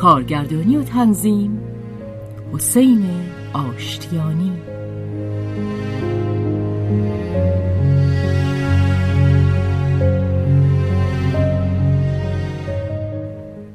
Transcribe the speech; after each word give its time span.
کارگردانی 0.00 0.76
و 0.76 0.82
تنظیم. 0.82 1.60
حسین 2.52 3.10
آشتیانی. 3.52 4.52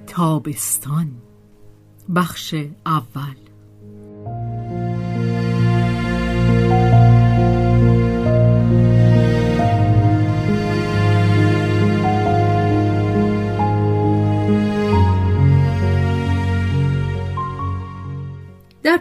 تابستان. 0.08 1.12
بخش 2.16 2.56
اول. 2.86 3.45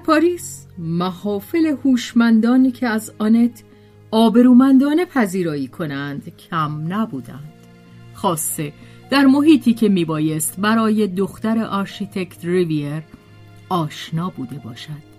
پاریس 0.05 0.67
محافل 0.79 1.67
هوشمندانی 1.67 2.71
که 2.71 2.89
از 2.89 3.13
آنت 3.19 3.63
آبرومندانه 4.11 5.05
پذیرایی 5.05 5.69
کنند 5.69 6.33
کم 6.51 6.93
نبودند. 6.93 7.53
خاصه 8.15 8.73
در 9.11 9.25
محیطی 9.25 9.75
که 9.75 9.89
میبایست 9.89 10.61
برای 10.61 11.07
دختر 11.07 11.65
آرشیتکت 11.65 12.45
ریویر 12.45 13.03
آشنا 13.69 14.31
بوده 14.31 14.57
باشد. 14.65 15.14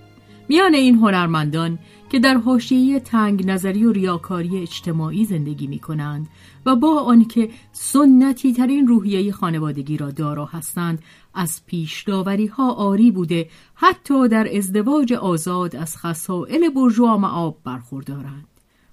میان 0.48 0.74
این 0.74 0.96
هنرمندان 0.96 1.80
که 2.10 2.20
در 2.20 2.38
حاشیه 2.38 3.00
تنگ 3.00 3.46
نظری 3.46 3.86
و 3.86 3.92
ریاکاری 3.92 4.62
اجتماعی 4.62 5.26
زندگی 5.26 5.68
می 5.68 5.80
کنند 5.80 6.28
و 6.66 6.76
با 6.76 7.02
آنکه 7.02 7.50
سنتی 7.72 8.54
ترین 8.54 8.88
روحیه 8.88 9.32
خانوادگی 9.32 9.98
را 9.98 10.12
دارا 10.12 10.46
هستند 10.46 11.00
از 11.34 11.66
پیش 11.66 12.04
داوری 12.04 12.48
ها 12.48 12.72
عاری 12.72 13.12
بوده 13.12 13.50
حتی 13.76 14.28
در 14.28 14.58
ازدواج 14.58 15.14
آزاد 15.14 15.76
از 15.76 15.98
خصائل 15.98 16.70
بورژوا 16.70 17.18
مآب 17.18 17.58
برخوردارند 17.64 18.48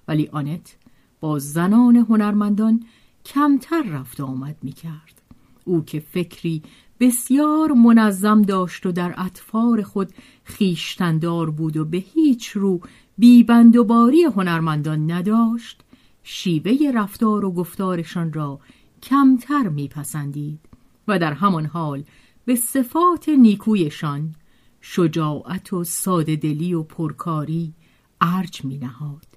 ولی 0.07 0.29
آنت 0.31 0.75
با 1.19 1.39
زنان 1.39 1.95
هنرمندان 1.95 2.83
کمتر 3.25 3.81
رفت 3.81 4.19
آمد 4.19 4.55
می 4.61 4.71
کرد. 4.71 5.21
او 5.65 5.85
که 5.85 5.99
فکری 5.99 6.61
بسیار 6.99 7.71
منظم 7.71 8.41
داشت 8.41 8.85
و 8.85 8.91
در 8.91 9.13
اطفار 9.17 9.83
خود 9.83 10.13
خیشتندار 10.43 11.49
بود 11.49 11.77
و 11.77 11.85
به 11.85 11.97
هیچ 11.97 12.47
رو 12.47 12.81
بیبند 13.17 13.75
و 13.75 13.83
باری 13.83 14.23
هنرمندان 14.23 15.11
نداشت. 15.11 15.83
شیوه 16.23 16.91
رفتار 16.95 17.45
و 17.45 17.51
گفتارشان 17.51 18.33
را 18.33 18.59
کمتر 19.03 19.69
میپسندید 19.69 20.59
و 21.07 21.19
در 21.19 21.33
همان 21.33 21.65
حال 21.65 22.03
به 22.45 22.55
صفات 22.55 23.29
نیکویشان 23.29 24.35
شجاعت 24.81 25.73
و 25.73 25.83
ساده 25.83 26.35
دلی 26.35 26.73
و 26.73 26.83
پرکاری 26.83 27.73
ارج 28.21 28.65
می 28.65 28.77
نهاد 28.77 29.27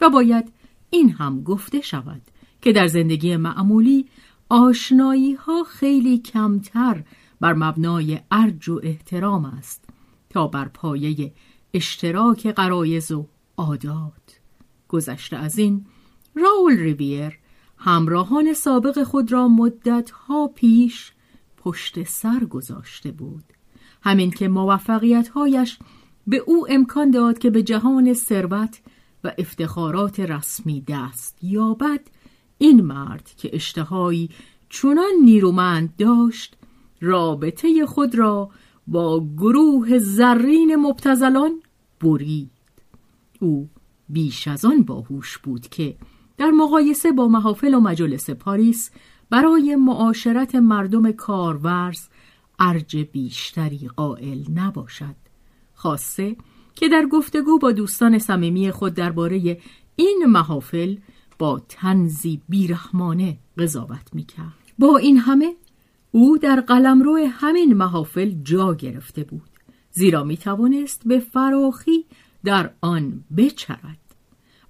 و 0.00 0.10
باید 0.10 0.52
این 0.90 1.10
هم 1.10 1.42
گفته 1.42 1.80
شود 1.80 2.22
که 2.62 2.72
در 2.72 2.86
زندگی 2.86 3.36
معمولی 3.36 4.06
آشنایی 4.48 5.34
ها 5.34 5.64
خیلی 5.64 6.18
کمتر 6.18 7.02
بر 7.40 7.54
مبنای 7.54 8.20
ارج 8.30 8.68
و 8.68 8.80
احترام 8.82 9.44
است 9.44 9.84
تا 10.30 10.46
بر 10.46 10.68
پایه 10.68 11.32
اشتراک 11.74 12.46
قرایز 12.46 13.12
و 13.12 13.26
عادات. 13.56 14.40
گذشته 14.88 15.36
از 15.36 15.58
این 15.58 15.86
راول 16.34 16.78
ریویر 16.78 17.38
همراهان 17.76 18.52
سابق 18.52 19.02
خود 19.02 19.32
را 19.32 19.48
مدت 19.48 20.10
ها 20.10 20.46
پیش 20.54 21.12
پشت 21.56 22.02
سر 22.02 22.44
گذاشته 22.44 23.12
بود. 23.12 23.44
همین 24.02 24.30
که 24.30 24.48
موفقیتهایش 24.48 25.78
به 26.26 26.36
او 26.36 26.66
امکان 26.70 27.10
داد 27.10 27.38
که 27.38 27.50
به 27.50 27.62
جهان 27.62 28.14
ثروت 28.14 28.80
و 29.24 29.32
افتخارات 29.38 30.20
رسمی 30.20 30.84
دست 30.88 31.38
یابد 31.42 32.00
این 32.58 32.80
مرد 32.80 33.30
که 33.36 33.50
اشتهایی 33.52 34.30
چنان 34.68 35.12
نیرومند 35.24 35.96
داشت 35.98 36.56
رابطه 37.00 37.86
خود 37.86 38.14
را 38.14 38.50
با 38.86 39.26
گروه 39.36 39.98
زرین 39.98 40.76
مبتزلان 40.76 41.62
برید. 42.00 42.50
او 43.40 43.68
بیش 44.08 44.48
از 44.48 44.64
آن 44.64 44.82
باهوش 44.82 45.38
بود 45.38 45.68
که 45.68 45.96
در 46.38 46.50
مقایسه 46.50 47.12
با 47.12 47.28
محافل 47.28 47.74
و 47.74 47.80
مجلس 47.80 48.30
پاریس 48.30 48.90
برای 49.30 49.76
معاشرت 49.76 50.54
مردم 50.54 51.12
کارورز 51.12 52.08
ارج 52.58 52.96
بیشتری 52.96 53.90
قائل 53.96 54.44
نباشد. 54.54 55.14
خاصه 55.74 56.36
که 56.74 56.88
در 56.88 57.06
گفتگو 57.06 57.58
با 57.58 57.72
دوستان 57.72 58.18
صمیمی 58.18 58.70
خود 58.70 58.94
درباره 58.94 59.60
این 59.96 60.24
محافل 60.28 60.96
با 61.38 61.62
تنزی 61.68 62.42
بیرحمانه 62.48 63.38
قضاوت 63.58 64.14
می‌کرد. 64.14 64.52
با 64.78 64.96
این 64.96 65.16
همه 65.16 65.54
او 66.10 66.38
در 66.38 66.60
قلمرو 66.60 67.16
همین 67.30 67.74
محافل 67.74 68.30
جا 68.42 68.74
گرفته 68.74 69.24
بود. 69.24 69.50
زیرا 69.90 70.24
می 70.24 70.36
توانست 70.36 71.02
به 71.08 71.18
فراخی 71.18 72.04
در 72.44 72.70
آن 72.80 73.24
بچرد. 73.36 73.98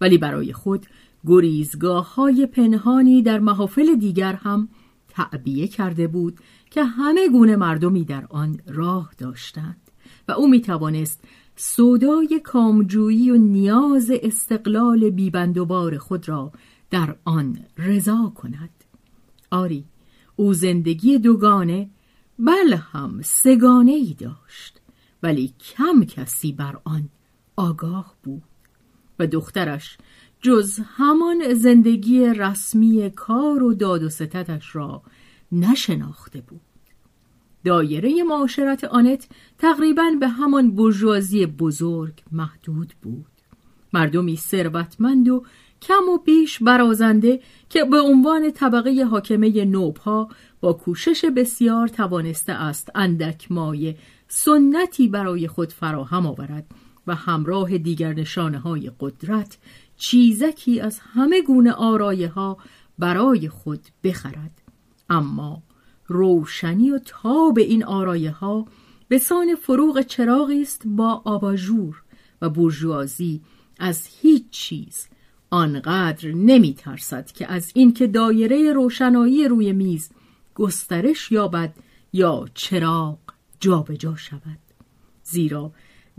ولی 0.01 0.19
برای 0.19 0.53
خود 0.53 0.87
گریزگاه 1.27 2.15
های 2.15 2.47
پنهانی 2.47 3.23
در 3.23 3.39
محافل 3.39 3.95
دیگر 3.95 4.33
هم 4.33 4.69
تعبیه 5.09 5.69
کرده 5.69 6.07
بود 6.07 6.39
که 6.71 6.85
همه 6.85 7.29
گونه 7.29 7.57
مردمی 7.57 8.05
در 8.05 8.27
آن 8.31 8.61
راه 8.67 9.11
داشتند 9.19 9.91
و 10.29 10.33
او 10.33 10.49
می 10.49 10.61
توانست 10.61 11.25
سودای 11.57 12.41
کامجویی 12.45 13.31
و 13.31 13.37
نیاز 13.37 14.11
استقلال 14.23 15.11
بیبندوبار 15.11 15.99
خود 15.99 16.29
را 16.29 16.53
در 16.91 17.17
آن 17.25 17.59
رضا 17.79 18.33
کند. 18.35 18.71
آری 19.51 19.85
او 20.37 20.55
زندگی 20.55 21.19
دوگانه 21.19 21.91
بل 22.39 22.75
هم 22.75 23.21
سگانه 23.25 23.93
ای 23.93 24.15
داشت 24.19 24.81
ولی 25.23 25.55
کم 25.61 26.05
کسی 26.05 26.53
بر 26.53 26.79
آن 26.85 27.09
آگاه 27.57 28.15
بود. 28.23 28.43
و 29.19 29.27
دخترش 29.27 29.99
جز 30.43 30.81
همان 30.85 31.55
زندگی 31.55 32.27
رسمی 32.27 33.11
کار 33.11 33.63
و 33.63 33.75
داد 33.75 34.03
و 34.03 34.09
ستتش 34.09 34.77
را 34.77 35.03
نشناخته 35.53 36.41
بود. 36.41 36.61
دایره 37.67 38.23
معاشرت 38.23 38.85
آنت 38.85 39.29
تقریبا 39.59 40.11
به 40.21 40.29
همان 40.29 40.77
برجوازی 40.77 41.47
بزرگ 41.47 42.23
محدود 42.33 42.95
بود. 43.03 43.27
مردمی 43.93 44.37
ثروتمند 44.37 45.29
و 45.29 45.45
کم 45.83 46.09
و 46.15 46.19
بیش 46.19 46.63
برازنده 46.63 47.41
که 47.69 47.85
به 47.85 48.01
عنوان 48.01 48.51
طبقه 48.51 49.05
حاکمه 49.05 49.65
نوبها 49.65 50.29
با 50.61 50.73
کوشش 50.73 51.25
بسیار 51.25 51.89
توانسته 51.89 52.53
است 52.53 52.91
اندک 52.95 53.53
مایه 53.53 53.97
سنتی 54.29 55.09
برای 55.09 55.49
خود 55.49 55.73
فراهم 55.73 56.27
آورد 56.27 56.67
و 57.07 57.15
همراه 57.15 57.79
دیگر 57.79 58.13
نشانه 58.13 58.59
های 58.59 58.91
قدرت 59.01 59.59
چیزکی 59.97 60.81
از 60.81 60.99
همه 60.99 61.43
گونه 61.43 61.73
آرایه 61.73 62.29
ها 62.29 62.57
برای 62.99 63.49
خود 63.49 63.81
بخرد. 64.05 64.63
اما 65.11 65.63
روشنی 66.07 66.91
و 66.91 66.99
تاب 66.99 67.59
این 67.59 67.85
آرایه 67.85 68.31
ها 68.31 68.67
به 69.09 69.19
سان 69.19 69.55
فروغ 69.55 70.01
چراغی 70.01 70.63
است 70.63 70.83
با 70.87 71.23
آباژور 71.25 72.03
و 72.43 72.51
بورژوازی 72.51 73.41
از 73.79 74.09
هیچ 74.21 74.45
چیز 74.51 75.09
آنقدر 75.51 76.29
نمی 76.29 76.75
ترسد 76.75 77.27
که 77.27 77.53
از 77.53 77.73
اینکه 77.75 78.07
دایره 78.07 78.73
روشنایی 78.73 79.49
روی 79.49 79.73
میز 79.73 80.11
گسترش 80.55 81.33
یابد 81.33 81.75
یا 82.13 82.45
چراغ 82.55 83.19
جابجا 83.61 83.95
جا 83.95 84.17
شود. 84.17 84.59
زیرا 85.23 85.73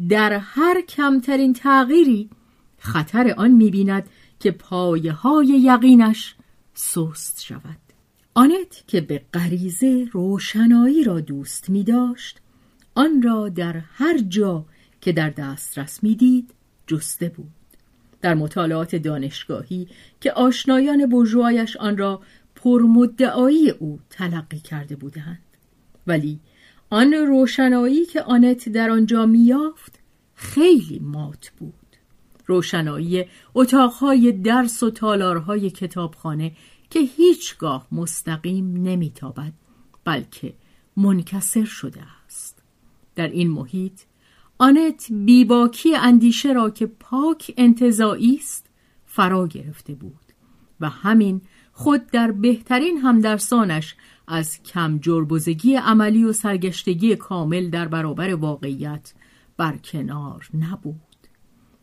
در 0.09 0.33
هر 0.33 0.81
کمترین 0.81 1.53
تغییری 1.53 2.29
خطر 2.77 3.33
آن 3.37 3.51
می‌بیند 3.51 4.09
که 4.39 4.51
پایه 4.51 5.11
های 5.11 5.47
یقینش 5.47 6.35
سست 6.73 7.43
شود. 7.43 7.86
آنت 8.37 8.83
که 8.87 9.01
به 9.01 9.21
غریزه 9.33 10.07
روشنایی 10.11 11.03
را 11.03 11.19
دوست 11.19 11.69
می 11.69 11.83
داشت 11.83 12.39
آن 12.95 13.21
را 13.21 13.49
در 13.49 13.77
هر 13.77 14.17
جا 14.17 14.65
که 15.01 15.11
در 15.11 15.29
دسترس 15.29 16.03
می‌دید 16.03 16.49
جسته 16.87 17.29
بود. 17.29 17.51
در 18.21 18.33
مطالعات 18.33 18.95
دانشگاهی 18.95 19.87
که 20.21 20.31
آشنایان 20.31 21.05
برجوهایش 21.05 21.77
آن 21.77 21.97
را 21.97 22.21
پرمدعایی 22.55 23.69
او 23.69 23.99
تلقی 24.09 24.59
کرده 24.59 24.95
بودند. 24.95 25.43
ولی 26.07 26.39
آن 26.89 27.13
روشنایی 27.13 28.05
که 28.05 28.21
آنت 28.21 28.69
در 28.69 28.89
آنجا 28.89 29.25
میافت 29.25 29.99
خیلی 30.35 30.99
مات 30.99 31.51
بود. 31.59 31.73
روشنایی 32.45 33.25
اتاقهای 33.55 34.31
درس 34.31 34.83
و 34.83 34.91
تالارهای 34.91 35.69
کتابخانه 35.69 36.51
که 36.89 36.99
هیچگاه 36.99 37.87
مستقیم 37.91 38.73
نمیتابد 38.73 39.53
بلکه 40.03 40.53
منکسر 40.97 41.65
شده 41.65 42.01
است. 42.25 42.63
در 43.15 43.27
این 43.27 43.51
محیط 43.51 44.01
آنت 44.57 45.07
بیباکی 45.11 45.95
اندیشه 45.95 46.53
را 46.53 46.69
که 46.69 46.85
پاک 46.85 47.53
انتظایی 47.57 48.35
است 48.35 48.69
فرا 49.05 49.47
گرفته 49.47 49.95
بود 49.95 50.33
و 50.79 50.89
همین 50.89 51.41
خود 51.71 52.07
در 52.07 52.31
بهترین 52.31 52.97
همدرسانش 52.97 53.95
از 54.27 54.63
کم 54.63 54.99
جربزگی 54.99 55.75
عملی 55.75 56.23
و 56.23 56.33
سرگشتگی 56.33 57.15
کامل 57.15 57.69
در 57.69 57.87
برابر 57.87 58.35
واقعیت 58.35 59.13
برکنار 59.57 60.49
نبود. 60.53 60.95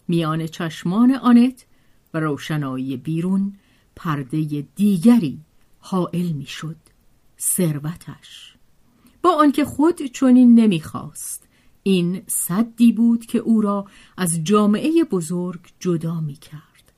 میان 0.08 0.46
چشمان 0.46 1.14
آنت 1.14 1.66
و 2.14 2.20
روشنایی 2.20 2.96
بیرون 2.96 3.56
پرده 3.96 4.66
دیگری 4.74 5.40
حائل 5.80 6.32
می‌شد 6.32 6.76
ثروتش 7.40 8.54
با 9.22 9.30
آنکه 9.30 9.64
خود 9.64 10.02
چنین 10.02 10.60
نمی‌خواست 10.60 11.48
این 11.82 12.22
صدی 12.26 12.92
بود 12.92 13.26
که 13.26 13.38
او 13.38 13.60
را 13.60 13.86
از 14.16 14.44
جامعه 14.44 15.04
بزرگ 15.04 15.60
جدا 15.80 16.20
می 16.20 16.34
کرد. 16.34 16.92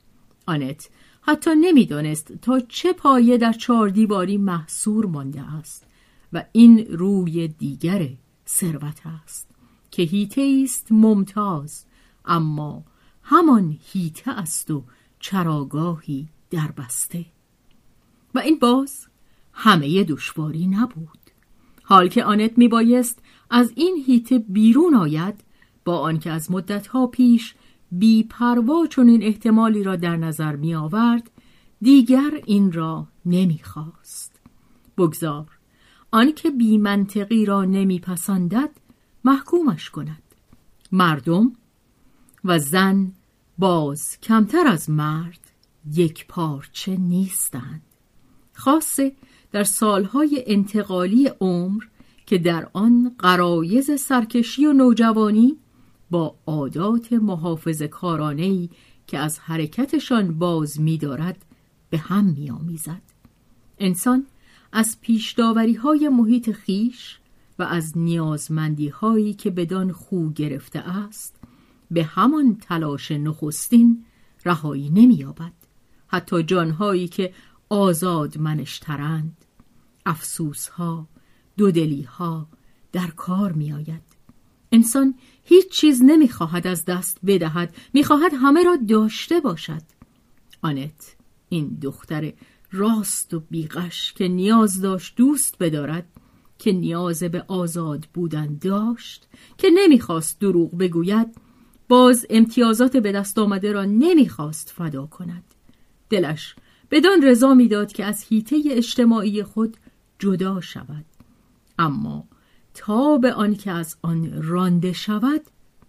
آنت 0.46 0.90
حتی 1.20 1.50
نمی‌دانست 1.60 2.32
تا 2.32 2.60
چه 2.60 2.92
پایه 2.92 3.38
در 3.38 3.52
چهار 3.52 3.88
دیواری 3.88 4.36
محصور 4.36 5.06
مانده 5.06 5.52
است 5.52 5.86
و 6.32 6.44
این 6.52 6.86
روی 6.86 7.48
دیگر 7.48 8.08
ثروت 8.48 9.00
است 9.24 9.50
که 9.90 10.02
هیته 10.02 10.62
است 10.64 10.86
ممتاز 10.90 11.84
اما 12.24 12.84
همان 13.22 13.78
هیته 13.92 14.30
است 14.30 14.70
و 14.70 14.84
چراگاهی 15.20 16.28
در 16.50 16.70
بسته. 16.76 17.26
و 18.34 18.38
این 18.38 18.58
باز 18.58 19.06
همه 19.52 20.04
دشواری 20.04 20.66
نبود. 20.66 21.18
حال 21.82 22.08
که 22.08 22.24
آنت 22.24 22.58
میبایست 22.58 23.18
از 23.50 23.72
این 23.76 24.04
هیته 24.06 24.38
بیرون 24.38 24.94
آید 24.94 25.34
با 25.84 25.98
آنکه 25.98 26.30
از 26.30 26.50
مدتها 26.50 27.06
پیش 27.06 27.54
بی 27.92 28.22
پروا 28.22 28.86
این 28.96 29.22
احتمالی 29.22 29.82
را 29.82 29.96
در 29.96 30.16
نظر 30.16 30.56
می 30.56 30.74
آورد 30.74 31.30
دیگر 31.82 32.40
این 32.46 32.72
را 32.72 33.06
نمی 33.26 33.60
خواست. 33.62 34.40
بگذار 34.98 35.46
آنکه 36.10 36.50
بی 36.50 36.78
منطقی 36.78 37.44
را 37.44 37.64
نمیپسندد 37.64 38.70
محکومش 39.24 39.90
کند. 39.90 40.22
مردم 40.92 41.52
و 42.44 42.58
زن 42.58 43.12
باز 43.58 44.20
کمتر 44.20 44.66
از 44.66 44.90
مرد 44.90 45.45
یک 45.94 46.26
پارچه 46.26 46.96
نیستند 46.96 47.82
خاصه 48.52 49.12
در 49.52 49.64
سالهای 49.64 50.44
انتقالی 50.46 51.30
عمر 51.40 51.84
که 52.26 52.38
در 52.38 52.68
آن 52.72 53.14
قرایز 53.18 54.00
سرکشی 54.00 54.66
و 54.66 54.72
نوجوانی 54.72 55.56
با 56.10 56.36
عادات 56.46 57.12
محافظ 57.12 57.82
کارانهی 57.82 58.70
که 59.06 59.18
از 59.18 59.38
حرکتشان 59.38 60.38
باز 60.38 60.80
می‌دارد 60.80 61.44
به 61.90 61.98
هم 61.98 62.24
می‌آمیزد. 62.24 63.02
انسان 63.78 64.26
از 64.72 65.00
پیشداوری 65.00 65.74
های 65.74 66.08
محیط 66.08 66.50
خیش 66.50 67.18
و 67.58 67.62
از 67.62 67.98
نیازمندی 67.98 68.88
هایی 68.88 69.34
که 69.34 69.50
بدان 69.50 69.92
خو 69.92 70.30
گرفته 70.30 70.78
است 70.78 71.36
به 71.90 72.04
همان 72.04 72.56
تلاش 72.60 73.10
نخستین 73.10 74.04
رهایی 74.44 74.90
نمییابد 74.90 75.52
حتی 76.06 76.42
جانهایی 76.42 77.08
که 77.08 77.34
آزاد 77.68 78.38
منشترند. 78.38 79.44
افسوس 80.06 80.68
ها 80.68 81.08
دودلی 81.56 82.02
ها 82.02 82.48
در 82.92 83.06
کار 83.06 83.52
می 83.52 83.72
آید. 83.72 84.02
انسان 84.72 85.14
هیچ 85.44 85.68
چیز 85.68 86.02
نمی‌خواهد 86.02 86.66
از 86.66 86.84
دست 86.84 87.18
بدهد 87.26 87.74
می‌خواهد 87.94 88.32
همه 88.34 88.64
را 88.64 88.76
داشته 88.88 89.40
باشد. 89.40 89.82
آنت 90.62 91.16
این 91.48 91.78
دختر 91.82 92.32
راست 92.72 93.34
و 93.34 93.40
بیغش 93.40 94.12
که 94.12 94.28
نیاز 94.28 94.80
داشت 94.80 95.16
دوست 95.16 95.58
بدارد 95.60 96.06
که 96.58 96.72
نیاز 96.72 97.22
به 97.22 97.44
آزاد 97.48 98.08
بودن 98.14 98.58
داشت 98.60 99.28
که 99.58 99.68
نمی‌خواست 99.74 100.40
دروغ 100.40 100.78
بگوید 100.78 101.36
باز 101.88 102.26
امتیازات 102.30 102.96
به 102.96 103.12
دست 103.12 103.38
آمده 103.38 103.72
را 103.72 103.84
نمی‌خواست 103.84 104.70
فدا 104.70 105.06
کند. 105.06 105.44
دلش. 106.10 106.54
بدان 106.90 107.22
رضا 107.22 107.54
می‌داد 107.54 107.92
که 107.92 108.04
از 108.04 108.22
هیته 108.22 108.62
اجتماعی 108.70 109.42
خود 109.42 109.76
جدا 110.18 110.60
شود. 110.60 111.04
اما 111.78 112.24
تا 112.74 113.18
به 113.18 113.32
آن 113.32 113.54
که 113.54 113.70
از 113.70 113.96
آن 114.02 114.42
رانده 114.42 114.92
شود 114.92 115.40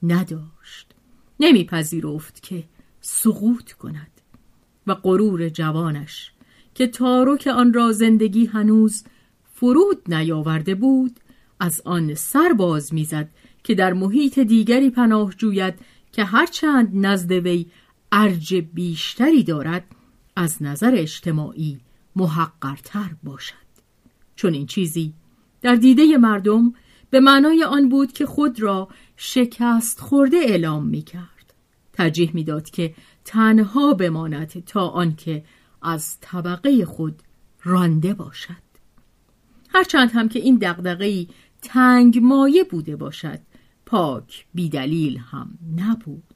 نداشت. 0.03 0.93
نمیپذیرفت 1.39 2.43
که 2.43 2.63
سقوط 3.01 3.71
کند 3.71 4.11
و 4.87 4.93
غرور 4.93 5.49
جوانش 5.49 6.31
که 6.75 6.87
تارک 6.87 7.47
آن 7.47 7.73
را 7.73 7.91
زندگی 7.91 8.45
هنوز 8.45 9.03
فرود 9.53 10.13
نیاورده 10.13 10.75
بود 10.75 11.19
از 11.59 11.81
آن 11.85 12.13
سر 12.13 12.53
باز 12.53 12.93
می‌زد 12.93 13.29
که 13.63 13.75
در 13.75 13.93
محیط 13.93 14.39
دیگری 14.39 14.89
پناه 14.89 15.33
جوید 15.37 15.73
که 16.11 16.23
هرچند 16.23 16.89
نزد 16.93 17.31
وی 17.31 17.65
ارج 18.11 18.55
بیشتری 18.55 19.43
دارد 19.43 19.83
از 20.39 20.63
نظر 20.63 20.91
اجتماعی 20.95 21.79
محقرتر 22.15 23.15
باشد. 23.23 23.67
چون 24.35 24.53
این 24.53 24.65
چیزی 24.65 25.13
در 25.61 25.75
دیده 25.75 26.17
مردم 26.17 26.73
به 27.09 27.19
معنای 27.19 27.63
آن 27.63 27.89
بود 27.89 28.11
که 28.11 28.25
خود 28.25 28.61
را 28.61 28.89
شکست 29.15 29.99
خورده 29.99 30.37
اعلام 30.37 30.87
می 30.87 31.01
کرد 31.01 31.53
ترجیح 31.93 32.31
می‌داد 32.33 32.69
که 32.69 32.95
تنها 33.25 33.93
بماند 33.93 34.63
تا 34.65 34.87
آنکه 34.87 35.43
از 35.81 36.17
طبقه 36.21 36.85
خود 36.85 37.23
رانده 37.63 38.13
باشد. 38.13 38.67
هرچند 39.69 40.11
هم 40.11 40.29
که 40.29 40.39
این 40.39 40.55
دقدقهی 40.55 41.29
تنگ 41.61 42.19
مایه 42.21 42.63
بوده 42.63 42.95
باشد 42.95 43.39
پاک 43.85 44.45
بیدلیل 44.53 45.17
هم 45.17 45.57
نبود. 45.77 46.26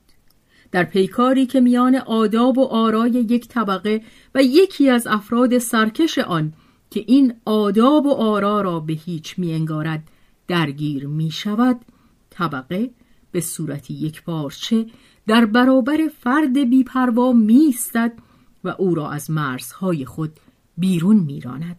در 0.71 0.83
پیکاری 0.83 1.45
که 1.45 1.61
میان 1.61 1.95
آداب 1.95 2.57
و 2.57 2.65
آرای 2.65 3.11
یک 3.11 3.47
طبقه 3.47 4.01
و 4.35 4.43
یکی 4.43 4.89
از 4.89 5.07
افراد 5.07 5.57
سرکش 5.57 6.19
آن 6.19 6.53
که 6.89 7.03
این 7.07 7.33
آداب 7.45 8.05
و 8.05 8.11
آرا 8.11 8.61
را 8.61 8.79
به 8.79 8.93
هیچ 8.93 9.39
می 9.39 9.53
انگارد 9.53 10.03
درگیر 10.47 11.07
می 11.07 11.31
شود 11.31 11.81
طبقه 12.29 12.89
به 13.31 13.41
صورتی 13.41 13.93
یک 13.93 14.23
پارچه 14.23 14.85
در 15.27 15.45
برابر 15.45 15.97
فرد 16.19 16.69
بیپروا 16.69 17.31
میستد 17.31 18.13
و 18.63 18.69
او 18.69 18.95
را 18.95 19.11
از 19.11 19.31
مرزهای 19.31 20.05
خود 20.05 20.31
بیرون 20.77 21.15
میراند. 21.15 21.75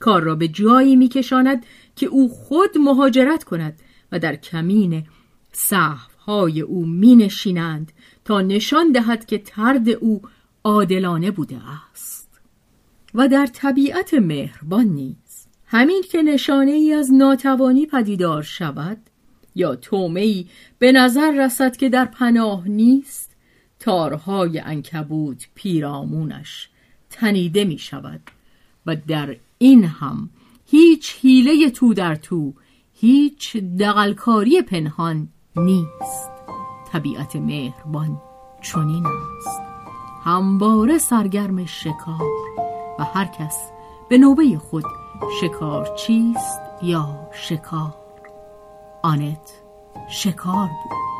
کار 0.00 0.22
را 0.22 0.34
به 0.34 0.48
جایی 0.48 0.96
میکشاند 0.96 1.66
که 1.96 2.06
او 2.06 2.28
خود 2.28 2.78
مهاجرت 2.78 3.44
کند 3.44 3.80
و 4.12 4.18
در 4.18 4.36
کمین 4.36 5.06
صحفهای 5.52 6.60
او 6.60 6.86
می 6.86 7.16
نشینند 7.16 7.92
تا 8.26 8.40
نشان 8.40 8.92
دهد 8.92 9.26
که 9.26 9.38
ترد 9.38 9.88
او 9.88 10.22
عادلانه 10.64 11.30
بوده 11.30 11.60
است 11.92 12.40
و 13.14 13.28
در 13.28 13.46
طبیعت 13.46 14.14
مهربان 14.14 14.86
نیز 14.86 15.46
همین 15.66 16.02
که 16.10 16.22
نشانه 16.22 16.70
ای 16.70 16.92
از 16.92 17.12
ناتوانی 17.12 17.86
پدیدار 17.86 18.42
شود 18.42 18.98
یا 19.54 19.76
تومه 19.76 20.44
به 20.78 20.92
نظر 20.92 21.44
رسد 21.44 21.76
که 21.76 21.88
در 21.88 22.04
پناه 22.04 22.68
نیست 22.68 23.36
تارهای 23.80 24.58
انکبود 24.58 25.42
پیرامونش 25.54 26.68
تنیده 27.10 27.64
می 27.64 27.78
شود 27.78 28.20
و 28.86 28.96
در 28.96 29.36
این 29.58 29.84
هم 29.84 30.30
هیچ 30.66 31.16
حیله 31.22 31.70
تو 31.70 31.94
در 31.94 32.14
تو 32.14 32.54
هیچ 32.94 33.56
دقلکاری 33.56 34.62
پنهان 34.62 35.28
نیست. 35.56 36.35
طبیعت 36.96 37.36
مهربان 37.36 38.22
چنین 38.60 39.06
است. 39.06 39.60
همواره 40.24 40.98
سرگرم 40.98 41.64
شکار 41.64 42.30
و 42.98 43.04
هر 43.04 43.24
کس 43.24 43.70
به 44.08 44.18
نوبه 44.18 44.58
خود 44.58 44.84
شکار 45.40 45.96
چیست 45.96 46.60
یا 46.82 47.28
شکار؟ 47.32 47.94
آنت 49.02 49.62
شکار 50.10 50.66
بود. 50.66 51.15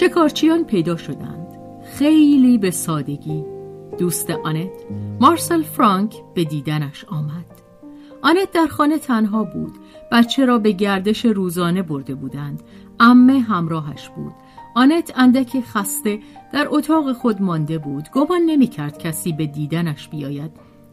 شکارچیان 0.00 0.64
پیدا 0.64 0.96
شدند. 0.96 1.46
خیلی 1.84 2.58
به 2.58 2.70
سادگی. 2.70 3.44
دوست 3.98 4.30
آنت 4.30 4.70
مارسل 5.20 5.62
فرانک 5.62 6.14
به 6.34 6.44
دیدنش 6.44 7.04
آمد. 7.04 7.46
آنت 8.22 8.50
در 8.52 8.66
خانه 8.66 8.98
تنها 8.98 9.44
بود. 9.44 9.72
بچه 10.12 10.44
را 10.44 10.58
به 10.58 10.72
گردش 10.72 11.24
روزانه 11.24 11.82
برده 11.82 12.14
بودند. 12.14 12.62
امه 13.00 13.40
همراهش 13.40 14.08
بود. 14.08 14.32
آنت 14.74 15.12
اندکی 15.16 15.62
خسته 15.62 16.18
در 16.52 16.66
اتاق 16.70 17.12
خود 17.12 17.42
مانده 17.42 17.78
بود. 17.78 18.08
گمان 18.12 18.40
نمی 18.46 18.66
کرد 18.66 18.98
کسی 18.98 19.32
به 19.32 19.46
دیدنش 19.46 20.08
بیاید. 20.08 20.50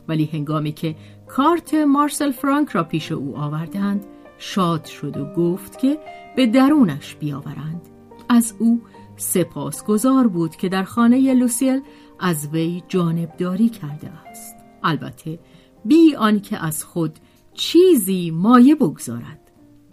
ولی 0.08 0.30
هنگامی 0.34 0.72
که 0.72 0.96
کارت 1.28 1.74
مارسل 1.74 2.32
فرانک 2.32 2.70
را 2.70 2.84
پیش 2.84 3.12
او 3.12 3.38
آوردند 3.38 4.06
شاد 4.38 4.86
شد 4.86 5.18
و 5.18 5.26
گفت 5.26 5.80
که 5.80 5.98
به 6.36 6.46
درونش 6.46 7.16
بیاورند. 7.16 7.97
از 8.30 8.54
او 8.60 8.82
سپاسگزار 9.18 10.28
بود 10.28 10.56
که 10.56 10.70
در 10.70 10.84
خانه 10.84 11.34
لوسیل 11.34 11.82
از 12.20 12.48
وی 12.48 12.84
جانبداری 12.88 13.70
کرده 13.70 14.10
است. 14.10 14.56
البته 14.84 15.40
بی 15.86 16.16
آنکه 16.16 16.66
از 16.66 16.84
خود 16.84 17.20
چیزی 17.54 18.32
مایه 18.32 18.76
بگذارد. 18.76 19.52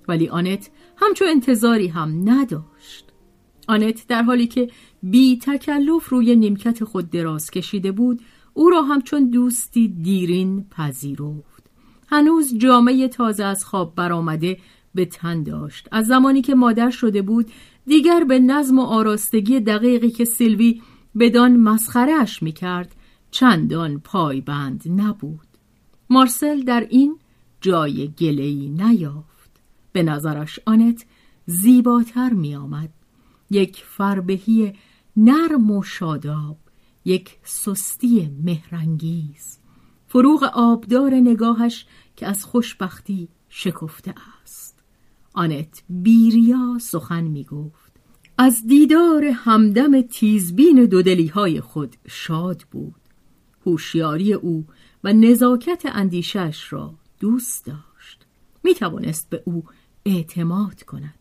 ولی 0.08 0.28
آنت 0.28 0.70
همچو 0.96 1.24
انتظاری 1.28 1.88
هم 1.88 2.30
نداشت. 2.30 3.12
آنت 3.68 4.06
در 4.06 4.22
حالی 4.22 4.46
که 4.46 4.70
بی 5.02 5.38
تکلف 5.38 6.08
روی 6.08 6.36
نیمکت 6.36 6.84
خود 6.84 7.10
دراز 7.10 7.50
کشیده 7.50 7.92
بود 7.92 8.22
او 8.54 8.70
را 8.70 8.82
همچون 8.82 9.30
دوستی 9.30 9.88
دیرین 9.88 10.66
پذیرفت. 10.70 11.64
هنوز 12.08 12.58
جامعه 12.58 13.08
تازه 13.08 13.44
از 13.44 13.64
خواب 13.64 13.94
برآمده 13.94 14.58
به 14.94 15.04
تن 15.04 15.42
داشت. 15.42 15.88
از 15.92 16.06
زمانی 16.06 16.42
که 16.42 16.54
مادر 16.54 16.90
شده 16.90 17.22
بود 17.22 17.52
دیگر 17.86 18.24
به 18.24 18.38
نظم 18.38 18.78
و 18.78 18.82
آراستگی 18.82 19.60
دقیقی 19.60 20.10
که 20.10 20.24
سیلوی 20.24 20.82
بدان 21.18 21.56
مسخرهش 21.56 22.42
می‌کرد 22.42 22.94
چندان 23.30 24.00
پایبند 24.00 24.82
نبود. 24.86 25.48
مارسل 26.10 26.62
در 26.62 26.86
این 26.90 27.18
جای 27.60 28.08
گلهی 28.08 28.68
نیافت. 28.68 29.50
به 29.92 30.02
نظرش 30.02 30.60
آنت 30.66 31.04
زیباتر 31.46 32.32
میآمد. 32.32 32.90
یک 33.50 33.84
فربهی 33.88 34.72
نرم 35.16 35.70
و 35.70 35.82
شاداب 35.82 36.56
یک 37.04 37.36
سستی 37.42 38.30
مهرنگیز 38.44 39.58
فروغ 40.06 40.42
آبدار 40.54 41.14
نگاهش 41.14 41.86
که 42.16 42.26
از 42.26 42.44
خوشبختی 42.44 43.28
شکفته 43.48 44.14
آنت 45.34 45.82
بیریا 45.88 46.78
سخن 46.80 47.24
می 47.24 47.44
گفت 47.44 47.92
از 48.38 48.66
دیدار 48.66 49.24
همدم 49.24 50.00
تیزبین 50.00 50.84
دودلی 50.84 51.26
های 51.26 51.60
خود 51.60 51.96
شاد 52.08 52.62
بود. 52.70 52.94
هوشیاری 53.66 54.32
او 54.32 54.66
و 55.04 55.12
نزاکت 55.12 55.82
اندیشش 55.84 56.72
را 56.72 56.94
دوست 57.20 57.66
داشت. 57.66 58.26
می 58.64 58.74
توانست 58.74 59.30
به 59.30 59.42
او 59.44 59.64
اعتماد 60.06 60.82
کند. 60.82 61.18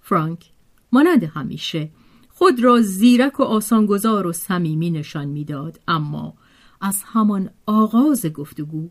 فرانک 0.00 0.50
مانند 0.92 1.24
همیشه 1.24 1.90
خود 2.28 2.64
را 2.64 2.82
زیرک 2.82 3.40
و 3.40 3.42
آسانگذار 3.42 4.26
و 4.26 4.32
صمیمی 4.32 4.90
نشان 4.90 5.28
می‌داد 5.28 5.80
اما 5.88 6.34
از 6.80 7.02
همان 7.04 7.50
آغاز 7.66 8.26
گفتگو 8.26 8.88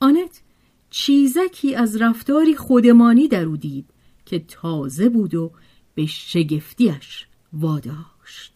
آنت 0.00 0.42
چیزکی 0.90 1.74
از 1.74 1.96
رفتاری 1.96 2.54
خودمانی 2.56 3.28
در 3.28 3.44
او 3.44 3.56
دید 3.56 3.86
که 4.30 4.38
تازه 4.38 5.08
بود 5.08 5.34
و 5.34 5.52
به 5.94 6.06
شگفتیش 6.06 7.26
واداشت. 7.52 8.54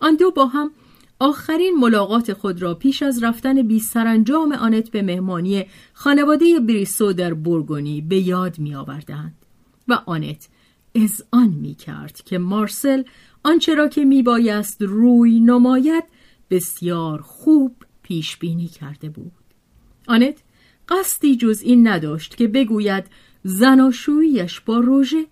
آن 0.00 0.16
دو 0.16 0.30
با 0.30 0.46
هم 0.46 0.70
آخرین 1.18 1.76
ملاقات 1.78 2.32
خود 2.32 2.62
را 2.62 2.74
پیش 2.74 3.02
از 3.02 3.22
رفتن 3.22 3.62
بی 3.62 3.80
سرانجام 3.80 4.52
آنت 4.52 4.90
به 4.90 5.02
مهمانی 5.02 5.64
خانواده 5.92 6.60
بریسو 6.60 7.12
در 7.12 7.34
برگونی 7.34 8.00
به 8.00 8.18
یاد 8.18 8.58
می 8.58 8.74
آوردند 8.74 9.34
و 9.88 9.98
آنت 10.06 10.48
از 10.94 11.24
آن 11.32 11.48
می 11.48 11.74
کرد 11.74 12.22
که 12.24 12.38
مارسل 12.38 13.02
آنچه 13.44 13.74
را 13.74 13.88
که 13.88 14.04
می 14.04 14.22
بایست 14.22 14.82
روی 14.82 15.40
نماید 15.40 16.04
بسیار 16.50 17.20
خوب 17.22 17.76
پیش 18.02 18.36
بینی 18.36 18.68
کرده 18.68 19.08
بود. 19.08 19.32
آنت 20.08 20.42
قصدی 20.88 21.36
جز 21.36 21.62
این 21.64 21.88
نداشت 21.88 22.36
که 22.36 22.48
بگوید 22.48 23.04
زناشویش 23.44 24.60
با 24.60 24.78
روژه 24.78 25.26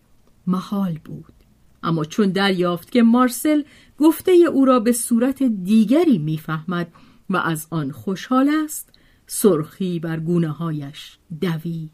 محال 0.46 0.98
بود. 1.04 1.34
اما 1.82 2.04
چون 2.04 2.30
دریافت 2.30 2.90
که 2.90 3.02
مارسل 3.02 3.62
گفته 3.98 4.32
او 4.32 4.64
را 4.64 4.80
به 4.80 4.92
صورت 4.92 5.42
دیگری 5.42 6.18
می‌فهمد 6.18 6.92
و 7.30 7.36
از 7.36 7.66
آن 7.70 7.92
خوشحال 7.92 8.50
است 8.64 8.92
سرخی 9.26 10.00
بر 10.00 10.20
گونه 10.20 10.48
هایش 10.48 11.18
دوید. 11.40 11.90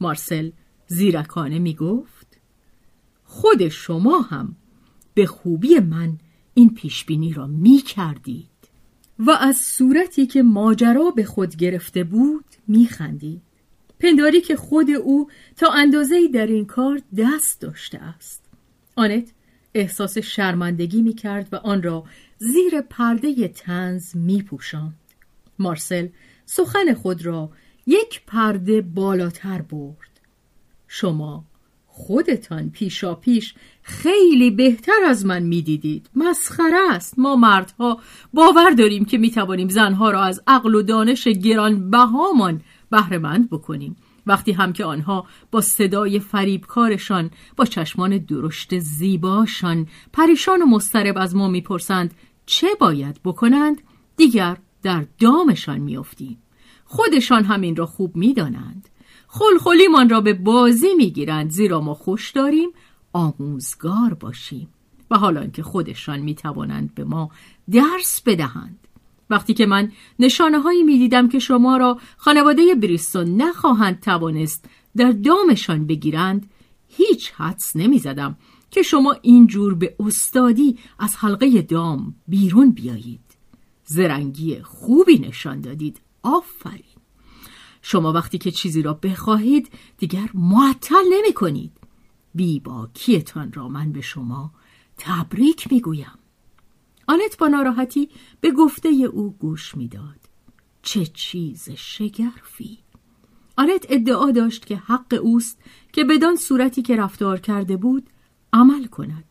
مارسل 0.00 0.50
زیرکانه 0.86 1.58
می 1.58 1.74
گفت 1.74 2.40
خود 3.24 3.68
شما 3.68 4.20
هم 4.20 4.56
به 5.14 5.26
خوبی 5.26 5.78
من 5.78 6.18
این 6.54 6.74
پیشبینی 6.74 7.32
را 7.32 7.46
می 7.46 7.78
کردید 7.78 8.48
و 9.18 9.30
از 9.30 9.56
صورتی 9.56 10.26
که 10.26 10.42
ماجرا 10.42 11.10
به 11.10 11.24
خود 11.24 11.56
گرفته 11.56 12.04
بود 12.04 12.44
می 12.68 12.86
خندید 12.86 13.42
پنداری 14.00 14.40
که 14.40 14.56
خود 14.56 14.90
او 14.90 15.28
تا 15.56 15.70
اندازه 15.70 16.28
در 16.28 16.46
این 16.46 16.66
کار 16.66 17.00
دست 17.16 17.60
داشته 17.60 17.98
است. 17.98 18.44
آنت 18.96 19.32
احساس 19.74 20.18
شرمندگی 20.18 21.02
می 21.02 21.14
کرد 21.14 21.48
و 21.52 21.56
آن 21.56 21.82
را 21.82 22.04
زیر 22.38 22.80
پرده 22.80 23.48
تنز 23.48 24.16
می 24.16 24.42
پوشند. 24.42 24.94
مارسل 25.58 26.08
سخن 26.46 26.94
خود 26.94 27.26
را 27.26 27.50
یک 27.86 28.22
پرده 28.26 28.80
بالاتر 28.80 29.62
برد. 29.62 30.20
شما 30.88 31.44
خودتان 31.86 32.70
پیشا 32.70 33.14
پیش 33.14 33.54
خیلی 33.82 34.50
بهتر 34.50 35.04
از 35.06 35.26
من 35.26 35.42
می‌دیدید. 35.42 36.10
مسخره 36.14 36.78
است. 36.90 37.18
ما 37.18 37.36
مردها 37.36 38.00
باور 38.32 38.70
داریم 38.70 39.04
که 39.04 39.18
می‌توانیم 39.18 39.68
زنها 39.68 40.10
را 40.10 40.22
از 40.22 40.42
عقل 40.46 40.74
و 40.74 40.82
دانش 40.82 41.28
گران 41.28 41.90
بهامان 41.90 42.60
بهرهمند 42.90 43.50
بکنیم. 43.50 43.96
وقتی 44.26 44.52
هم 44.52 44.72
که 44.72 44.84
آنها 44.84 45.26
با 45.50 45.60
صدای 45.60 46.20
فریبکارشان 46.20 47.30
با 47.56 47.64
چشمان 47.64 48.18
درشت 48.18 48.78
زیباشان 48.78 49.86
پریشان 50.12 50.62
و 50.62 50.66
مسترب 50.66 51.18
از 51.18 51.36
ما 51.36 51.48
می‌پرسند 51.48 52.14
چه 52.46 52.66
باید 52.80 53.20
بکنند؟ 53.24 53.82
دیگر 54.16 54.56
در 54.82 55.06
دامشان 55.18 55.78
میافتیم. 55.78 56.38
خودشان 56.84 57.44
همین 57.44 57.76
را 57.76 57.86
خوب 57.86 58.16
می‌دانند. 58.16 58.88
خلخلیمان 59.28 60.08
را 60.08 60.20
به 60.20 60.34
بازی 60.34 60.94
می‌گیرند 60.96 61.50
زیرا 61.50 61.80
ما 61.80 61.94
خوش 61.94 62.30
داریم 62.30 62.70
آموزگار 63.12 64.14
باشیم. 64.14 64.68
و 65.10 65.18
حالا 65.18 65.46
که 65.46 65.62
خودشان 65.62 66.20
می‌توانند 66.20 66.94
به 66.94 67.04
ما 67.04 67.30
درس 67.70 68.22
بدهند. 68.26 68.78
وقتی 69.30 69.54
که 69.54 69.66
من 69.66 69.92
نشانه 70.18 70.58
هایی 70.58 70.82
می 70.82 70.98
دیدم 70.98 71.28
که 71.28 71.38
شما 71.38 71.76
را 71.76 71.98
خانواده 72.16 72.74
بریستون 72.74 73.42
نخواهند 73.42 74.00
توانست 74.00 74.64
در 74.96 75.12
دامشان 75.12 75.86
بگیرند 75.86 76.50
هیچ 76.88 77.32
حدس 77.32 77.76
نمی 77.76 77.98
زدم 77.98 78.36
که 78.70 78.82
شما 78.82 79.16
اینجور 79.22 79.74
به 79.74 79.96
استادی 80.00 80.78
از 80.98 81.16
حلقه 81.16 81.62
دام 81.62 82.14
بیرون 82.28 82.70
بیایید. 82.70 83.20
زرنگی 83.84 84.62
خوبی 84.62 85.18
نشان 85.18 85.60
دادید. 85.60 86.00
آفرین! 86.22 86.94
شما 87.82 88.12
وقتی 88.12 88.38
که 88.38 88.50
چیزی 88.50 88.82
را 88.82 88.94
بخواهید 88.94 89.70
دیگر 89.98 90.30
معطل 90.34 91.04
نمی 91.12 91.32
کنید 91.32 91.72
بیباکیتان 92.34 93.52
را 93.52 93.68
من 93.68 93.92
به 93.92 94.00
شما 94.00 94.50
تبریک 94.98 95.72
می 95.72 95.80
گویم 95.80 96.18
آنت 97.06 97.38
با 97.38 97.48
ناراحتی 97.48 98.08
به 98.40 98.50
گفته 98.50 98.88
او 98.88 99.36
گوش 99.38 99.74
می‌داد. 99.74 100.24
چه 100.82 101.06
چیز 101.06 101.70
شگرفی 101.70 102.78
آنت 103.56 103.86
ادعا 103.88 104.30
داشت 104.30 104.66
که 104.66 104.76
حق 104.76 105.20
اوست 105.22 105.58
که 105.92 106.04
بدان 106.04 106.36
صورتی 106.36 106.82
که 106.82 106.96
رفتار 106.96 107.40
کرده 107.40 107.76
بود 107.76 108.10
عمل 108.52 108.86
کند 108.86 109.24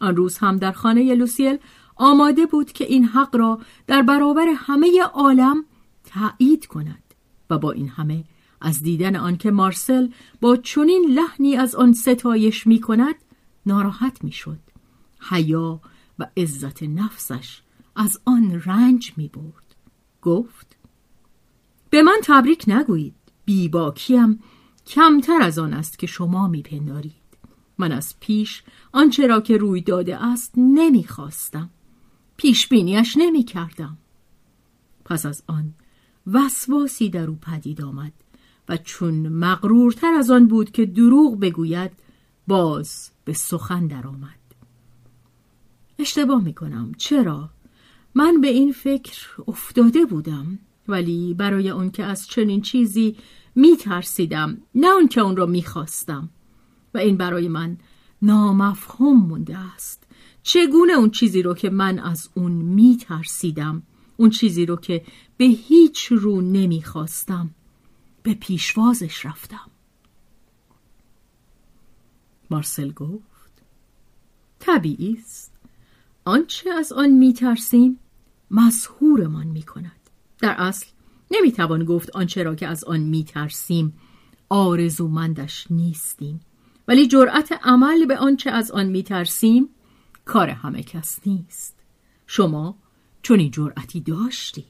آن 0.00 0.16
روز 0.16 0.38
هم 0.38 0.56
در 0.56 0.72
خانه 0.72 1.14
لوسیل 1.14 1.58
آماده 1.96 2.46
بود 2.46 2.72
که 2.72 2.84
این 2.84 3.04
حق 3.04 3.36
را 3.36 3.60
در 3.86 4.02
برابر 4.02 4.46
همه 4.56 5.02
عالم 5.02 5.64
تایید 6.04 6.66
کند 6.66 7.02
و 7.50 7.58
با 7.58 7.72
این 7.72 7.88
همه 7.88 8.24
از 8.60 8.82
دیدن 8.82 9.16
آنکه 9.16 9.50
مارسل 9.50 10.08
با 10.40 10.56
چنین 10.56 11.06
لحنی 11.08 11.56
از 11.56 11.74
آن 11.74 11.92
ستایش 11.92 12.66
می 12.66 12.80
کند 12.80 13.14
ناراحت 13.66 14.24
می 14.24 14.32
شد. 14.32 14.58
حیا 15.30 15.80
و 16.18 16.26
عزت 16.36 16.82
نفسش 16.82 17.62
از 17.96 18.20
آن 18.24 18.62
رنج 18.64 19.12
می 19.16 19.28
برد. 19.28 19.74
گفت 20.22 20.76
به 21.90 22.02
من 22.02 22.18
تبریک 22.22 22.64
نگویید 22.66 23.14
بیباکیم 23.44 24.40
کمتر 24.86 25.42
از 25.42 25.58
آن 25.58 25.72
است 25.72 25.98
که 25.98 26.06
شما 26.06 26.48
میپندارید 26.48 27.12
من 27.78 27.92
از 27.92 28.14
پیش 28.20 28.62
آنچه 28.92 29.26
را 29.26 29.40
که 29.40 29.56
روی 29.56 29.80
داده 29.80 30.24
است 30.24 30.52
نمی‌خواستم 30.56 31.70
پیش 32.36 32.68
بینیش 32.68 33.16
نمی 33.16 33.44
کردم. 33.44 33.98
پس 35.04 35.26
از 35.26 35.42
آن 35.46 35.74
وسواسی 36.26 37.08
در 37.08 37.26
او 37.26 37.36
پدید 37.36 37.82
آمد 37.82 38.12
و 38.68 38.76
چون 38.76 39.28
مغرورتر 39.28 40.14
از 40.14 40.30
آن 40.30 40.46
بود 40.46 40.70
که 40.70 40.86
دروغ 40.86 41.40
بگوید 41.40 41.90
باز 42.46 43.10
به 43.24 43.32
سخن 43.32 43.86
درآمد. 43.86 44.41
اشتباه 45.98 46.42
می 46.44 46.54
کنم 46.54 46.92
چرا؟ 46.96 47.50
من 48.14 48.40
به 48.40 48.48
این 48.48 48.72
فکر 48.72 49.26
افتاده 49.48 50.04
بودم 50.04 50.58
ولی 50.88 51.34
برای 51.34 51.70
اون 51.70 51.90
که 51.90 52.04
از 52.04 52.26
چنین 52.26 52.62
چیزی 52.62 53.16
می 53.54 53.76
ترسیدم 53.76 54.60
نه 54.74 54.86
اون 54.86 55.08
که 55.08 55.20
اون 55.20 55.36
را 55.36 55.46
می 55.46 55.62
خواستم 55.62 56.30
و 56.94 56.98
این 56.98 57.16
برای 57.16 57.48
من 57.48 57.76
نامفهوم 58.22 59.26
مونده 59.26 59.58
است. 59.58 60.02
چگونه 60.42 60.92
اون 60.92 61.10
چیزی 61.10 61.42
رو 61.42 61.54
که 61.54 61.70
من 61.70 61.98
از 61.98 62.28
اون 62.34 62.52
می 62.52 62.96
ترسیدم 62.96 63.82
اون 64.16 64.30
چیزی 64.30 64.66
رو 64.66 64.76
که 64.76 65.04
به 65.36 65.44
هیچ 65.44 66.06
رو 66.06 66.40
نمی 66.40 66.82
خواستم 66.82 67.50
به 68.22 68.34
پیشوازش 68.34 69.26
رفتم؟ 69.26 69.70
مارسل 72.50 72.92
گفت 72.92 73.62
طبیعی 74.58 75.18
است. 75.20 75.51
آنچه 76.24 76.70
از 76.70 76.92
آن 76.92 77.10
میترسیم 77.10 77.98
مسهورمان 78.50 79.46
می‌کند. 79.46 80.00
در 80.38 80.54
اصل 80.58 80.86
نمی‌توان 81.30 81.84
گفت 81.84 82.10
آنچه 82.10 82.42
را 82.42 82.54
که 82.54 82.66
از 82.66 82.84
آن 82.84 83.00
میترسیم 83.00 83.92
آرزومندش 84.48 85.66
نیستیم 85.70 86.40
ولی 86.88 87.08
جرأت 87.08 87.52
عمل 87.62 88.06
به 88.06 88.18
آنچه 88.18 88.50
از 88.50 88.70
آن 88.70 88.86
میترسیم 88.86 89.68
کار 90.24 90.48
همه 90.50 90.82
کس 90.82 91.18
نیست. 91.26 91.74
شما 92.26 92.78
چون 93.22 93.38
این 93.38 93.50
جرأتی 93.50 94.00
داشتید. 94.00 94.64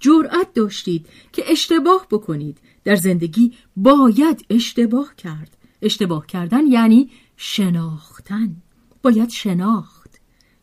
جرأت 0.00 0.54
داشتید 0.54 1.08
که 1.32 1.52
اشتباه 1.52 2.06
بکنید. 2.10 2.58
در 2.84 2.96
زندگی 2.96 3.54
باید 3.76 4.46
اشتباه 4.50 5.14
کرد. 5.16 5.56
اشتباه 5.82 6.26
کردن 6.26 6.66
یعنی 6.66 7.10
شناختن. 7.36 8.56
باید 9.02 9.30
شناخت. 9.30 9.95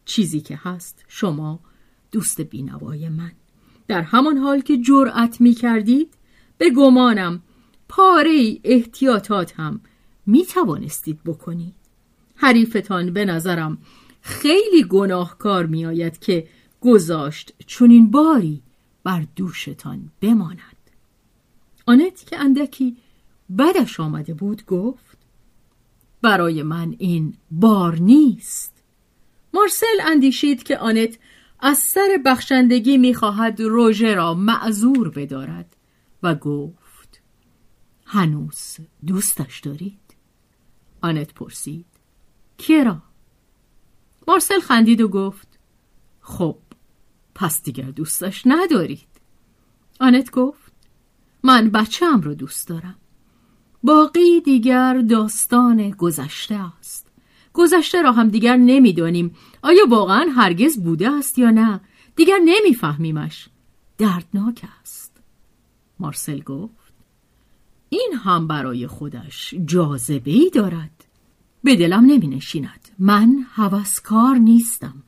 چیزی 0.05 0.41
که 0.41 0.59
هست. 0.63 1.05
شما 1.07 1.59
دوست 2.11 2.41
بینوای 2.41 3.09
من. 3.09 3.31
در 3.87 4.01
همان 4.01 4.37
حال 4.37 4.61
که 4.61 4.77
جرأت 4.77 5.41
می 5.41 5.53
کردید 5.53 6.13
به 6.57 6.69
گمانم 6.69 7.41
پاره 7.89 8.59
احتیاطات 8.63 9.59
هم 9.59 9.81
می 10.25 10.45
توانستید 10.45 11.23
بکنید. 11.23 11.75
حریفتان 12.35 13.13
به 13.13 13.25
نظرم 13.25 13.77
خیلی 14.21 14.83
گناهکار 14.83 15.65
می 15.65 15.85
آید 15.85 16.19
که 16.19 16.47
گذاشت 16.81 17.53
چون 17.67 17.91
این 17.91 18.11
باری 18.11 18.61
بر 19.03 19.25
دوشتان 19.35 20.11
بماند. 20.21 20.59
آنت 21.85 22.25
که 22.25 22.39
اندکی 22.39 22.97
بدش 23.57 23.99
آمده 23.99 24.33
بود 24.33 24.65
گفت 24.65 25.17
برای 26.21 26.63
من 26.63 26.95
این 26.97 27.33
بار 27.51 27.95
نیست. 27.95 28.72
مارسل 29.53 30.01
اندیشید 30.03 30.63
که 30.63 30.77
آنت 30.77 31.17
از 31.59 31.77
سر 31.77 32.19
بخشندگی 32.25 32.97
می‌خواهد 32.97 33.61
روژه 33.61 34.13
را 34.13 34.33
معذور 34.33 35.09
بدارد 35.09 35.75
و 36.23 36.35
گفت 36.35 37.21
هنوز 38.05 38.77
دوستش 39.07 39.59
دارید؟ 39.59 39.99
آنت 41.01 41.33
پرسید 41.33 41.85
کیرا؟ 42.57 43.01
مارسل 44.27 44.59
خندید 44.59 45.01
و 45.01 45.07
گفت 45.07 45.47
خب 46.21 46.57
پس 47.35 47.63
دیگر 47.63 47.91
دوستش 47.91 48.43
ندارید 48.45 49.07
آنت 49.99 50.31
گفت 50.31 50.73
من 51.43 51.69
بچه 51.69 52.05
را 52.23 52.33
دوست 52.33 52.67
دارم 52.67 52.95
باقی 53.83 54.41
دیگر 54.41 55.01
داستان 55.09 55.89
گذشته 55.89 56.55
است 56.79 57.12
گذشته 57.53 58.01
را 58.01 58.11
هم 58.11 58.29
دیگر 58.29 58.57
نمی‌دانیم. 58.57 59.35
آیا 59.61 59.85
واقعا 59.89 60.25
هرگز 60.35 60.83
بوده 60.83 61.11
است 61.11 61.39
یا 61.39 61.49
نه؟ 61.49 61.81
دیگر 62.15 62.39
نمیفهمیمش. 62.45 63.49
دردناک 63.97 64.63
است. 64.81 65.21
مارسل 65.99 66.39
گفت 66.39 66.93
این 67.89 68.13
هم 68.23 68.47
برای 68.47 68.87
خودش 68.87 69.53
جاذبه 69.65 70.31
ای 70.31 70.49
دارد. 70.49 71.05
به 71.63 71.75
دلم 71.75 72.05
نمی 72.05 72.27
نشیند 72.27 72.89
من 72.99 73.45
هوسکار 73.53 74.35
نیستم. 74.35 75.03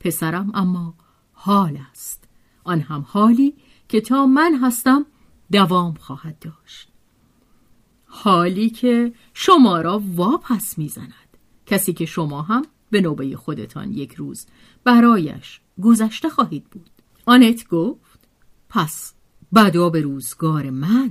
پسرم 0.00 0.50
اما 0.54 0.94
حال 1.32 1.78
است. 1.90 2.24
آن 2.64 2.80
هم 2.80 3.06
حالی 3.08 3.54
که 3.88 4.00
تا 4.00 4.26
من 4.26 4.58
هستم 4.62 5.06
دوام 5.52 5.94
خواهد 5.94 6.38
داشت. 6.38 6.88
حالی 8.06 8.70
که 8.70 9.12
شما 9.34 9.80
را 9.80 10.02
واپس 10.14 10.78
می‌زند. 10.78 11.25
کسی 11.66 11.92
که 11.92 12.06
شما 12.06 12.42
هم 12.42 12.62
به 12.90 13.00
نوبه 13.00 13.36
خودتان 13.36 13.92
یک 13.92 14.14
روز 14.14 14.46
برایش 14.84 15.60
گذشته 15.82 16.28
خواهید 16.28 16.64
بود. 16.64 16.90
آنت 17.26 17.68
گفت 17.68 18.28
پس 18.68 19.14
بدا 19.54 19.90
به 19.90 20.00
روزگار 20.00 20.70
من. 20.70 21.10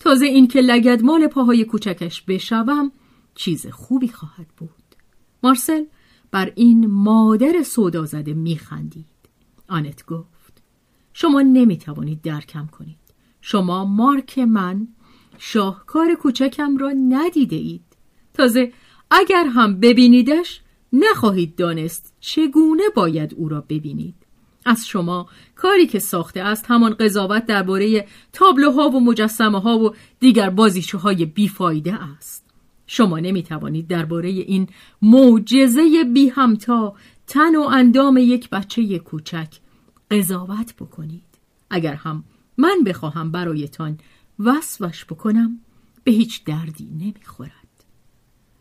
تازه 0.00 0.26
این 0.26 0.48
که 0.48 0.60
لگد 0.60 1.02
مال 1.02 1.26
پاهای 1.26 1.64
کوچکش 1.64 2.22
بشوم 2.22 2.92
چیز 3.34 3.66
خوبی 3.66 4.08
خواهد 4.08 4.48
بود. 4.56 4.70
مارسل 5.42 5.84
بر 6.30 6.52
این 6.56 6.86
مادر 6.86 7.62
صدا 7.62 8.04
زده 8.04 8.34
میخندید. 8.34 9.06
آنت 9.68 10.06
گفت 10.06 10.62
شما 11.12 11.42
نمی‌توانید 11.42 12.22
درکم 12.22 12.66
کنید. 12.66 12.96
شما 13.40 13.84
مارک 13.84 14.38
من 14.38 14.88
شاهکار 15.38 16.14
کوچکم 16.14 16.76
را 16.76 16.92
ندیده 17.08 17.56
اید. 17.56 17.84
تازه 18.34 18.72
اگر 19.10 19.44
هم 19.44 19.80
ببینیدش 19.80 20.60
نخواهید 20.92 21.56
دانست 21.56 22.14
چگونه 22.20 22.82
باید 22.94 23.34
او 23.34 23.48
را 23.48 23.60
ببینید. 23.68 24.14
از 24.64 24.86
شما 24.86 25.28
کاری 25.54 25.86
که 25.86 25.98
ساخته 25.98 26.40
است 26.40 26.64
همان 26.68 26.94
قضاوت 26.94 27.46
درباره 27.46 28.06
تابلوها 28.32 28.88
و 28.88 29.00
مجسمه 29.00 29.60
ها 29.60 29.78
و 29.78 29.94
دیگر 30.20 30.50
بازیچه 30.50 30.98
بیفایده 31.34 31.94
است. 31.94 32.44
شما 32.86 33.18
نمی 33.18 33.42
توانید 33.42 33.86
درباره 33.86 34.28
این 34.28 34.68
معجزه 35.02 36.04
بی 36.14 36.28
همتا 36.28 36.94
تن 37.26 37.56
و 37.56 37.60
اندام 37.60 38.16
یک 38.16 38.50
بچه 38.50 38.98
کوچک 38.98 39.54
قضاوت 40.10 40.74
بکنید. 40.80 41.22
اگر 41.70 41.94
هم 41.94 42.24
من 42.58 42.84
بخواهم 42.86 43.32
برایتان 43.32 43.98
وصفش 44.38 45.04
بکنم 45.04 45.60
به 46.04 46.12
هیچ 46.12 46.44
دردی 46.44 46.90
نمی‌خورد. 47.00 47.59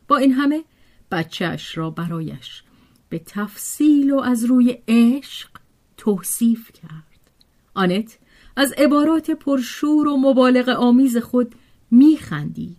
با 0.10 0.18
این 0.18 0.32
همه 0.32 0.64
بچهش 1.12 1.78
را 1.78 1.90
برایش 1.90 2.64
به 3.10 3.20
تفصیل 3.20 4.12
و 4.12 4.20
از 4.20 4.46
روی 4.46 4.78
عشق 4.88 5.50
توصیف 5.98 6.72
کرد. 6.72 7.32
آنت 7.74 8.18
از 8.56 8.72
عبارات 8.72 9.32
پرشور 9.32 10.08
و 10.08 10.18
مبالغ 10.18 10.70
آمیز 10.70 11.18
خود 11.18 11.56
میخندید 11.92 12.78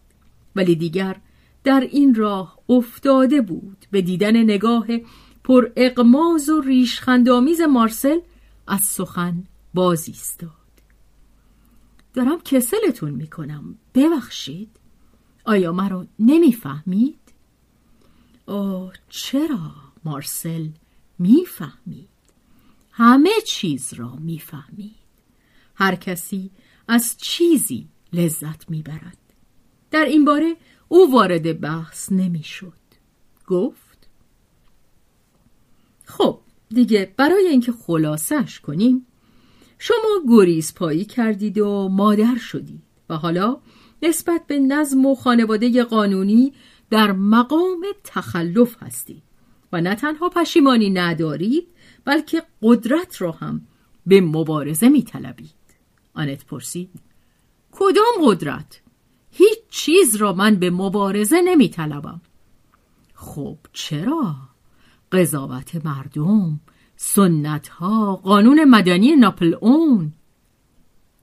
ولی 0.56 0.76
دیگر 0.76 1.16
در 1.64 1.80
این 1.80 2.14
راه 2.14 2.58
افتاده 2.68 3.40
بود. 3.40 3.86
به 3.90 4.02
دیدن 4.02 4.36
نگاه 4.36 4.86
پر 5.44 5.70
اقماز 5.76 6.48
و 6.48 6.60
ریشخندآمیز 6.60 7.60
مارسل 7.60 8.18
از 8.66 8.80
سخن 8.80 9.44
باز 9.74 10.08
ایستاد. 10.08 10.50
دارم 12.14 12.40
کسلتون 12.40 13.10
می‌کنم. 13.10 13.78
ببخشید. 13.94 14.79
آیا 15.44 15.72
مرا 15.72 16.06
نمی‌فهمید؟ 16.18 17.18
اوه 18.46 18.92
چرا 19.08 19.72
مارسل 20.04 20.68
می‌فهمید؟ 21.18 22.08
همه 22.92 23.30
چیز 23.46 23.94
را 23.94 24.16
می‌فهمید. 24.16 24.94
هر 25.74 25.94
کسی 25.94 26.50
از 26.88 27.16
چیزی 27.18 27.88
لذت 28.12 28.70
می‌برد. 28.70 29.18
در 29.90 30.04
این 30.04 30.24
باره 30.24 30.56
او 30.88 31.12
وارد 31.12 31.60
بحث 31.60 32.12
نمی‌شد. 32.12 32.72
گفت 33.46 34.08
خب 36.04 36.40
دیگه 36.68 37.14
برای 37.16 37.46
اینکه 37.46 37.72
خلاصش 37.72 38.60
کنیم 38.60 39.06
شما 39.78 40.22
گریز 40.28 40.74
پایی 40.74 41.04
کردید 41.04 41.58
و 41.58 41.88
مادر 41.88 42.36
شدید 42.36 42.82
و 43.08 43.16
حالا 43.16 43.56
نسبت 44.02 44.46
به 44.46 44.58
نظم 44.58 45.06
و 45.06 45.14
خانواده 45.14 45.84
قانونی 45.84 46.52
در 46.90 47.12
مقام 47.12 47.86
تخلف 48.04 48.82
هستید 48.82 49.22
و 49.72 49.80
نه 49.80 49.94
تنها 49.94 50.28
پشیمانی 50.28 50.90
ندارید 50.90 51.68
بلکه 52.04 52.42
قدرت 52.62 53.22
را 53.22 53.32
هم 53.32 53.66
به 54.06 54.20
مبارزه 54.20 54.88
می 54.88 55.02
طلبید. 55.02 55.54
آنت 56.14 56.46
پرسید 56.46 56.90
کدام 57.72 58.14
قدرت؟ 58.24 58.80
هیچ 59.30 59.58
چیز 59.70 60.16
را 60.16 60.32
من 60.32 60.56
به 60.56 60.70
مبارزه 60.70 61.40
نمی 61.40 61.68
طلبم. 61.68 62.20
خب 63.14 63.58
چرا؟ 63.72 64.34
قضاوت 65.12 65.86
مردم، 65.86 66.60
سنت 66.96 67.68
ها، 67.68 68.16
قانون 68.16 68.64
مدنی 68.64 69.16
ناپل 69.16 69.54
اون 69.60 70.12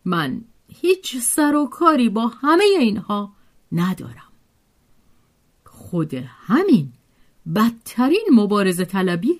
من 0.06 0.42
هیچ 0.82 1.18
سر 1.18 1.56
و 1.56 1.66
کاری 1.66 2.10
با 2.10 2.28
همه 2.28 2.63
اینها 2.63 3.34
ندارم. 3.72 4.32
خود 5.66 6.13
همین 6.13 6.94
بدترین 7.56 8.26
مبارزه 8.34 8.86
طلبی 8.86 9.40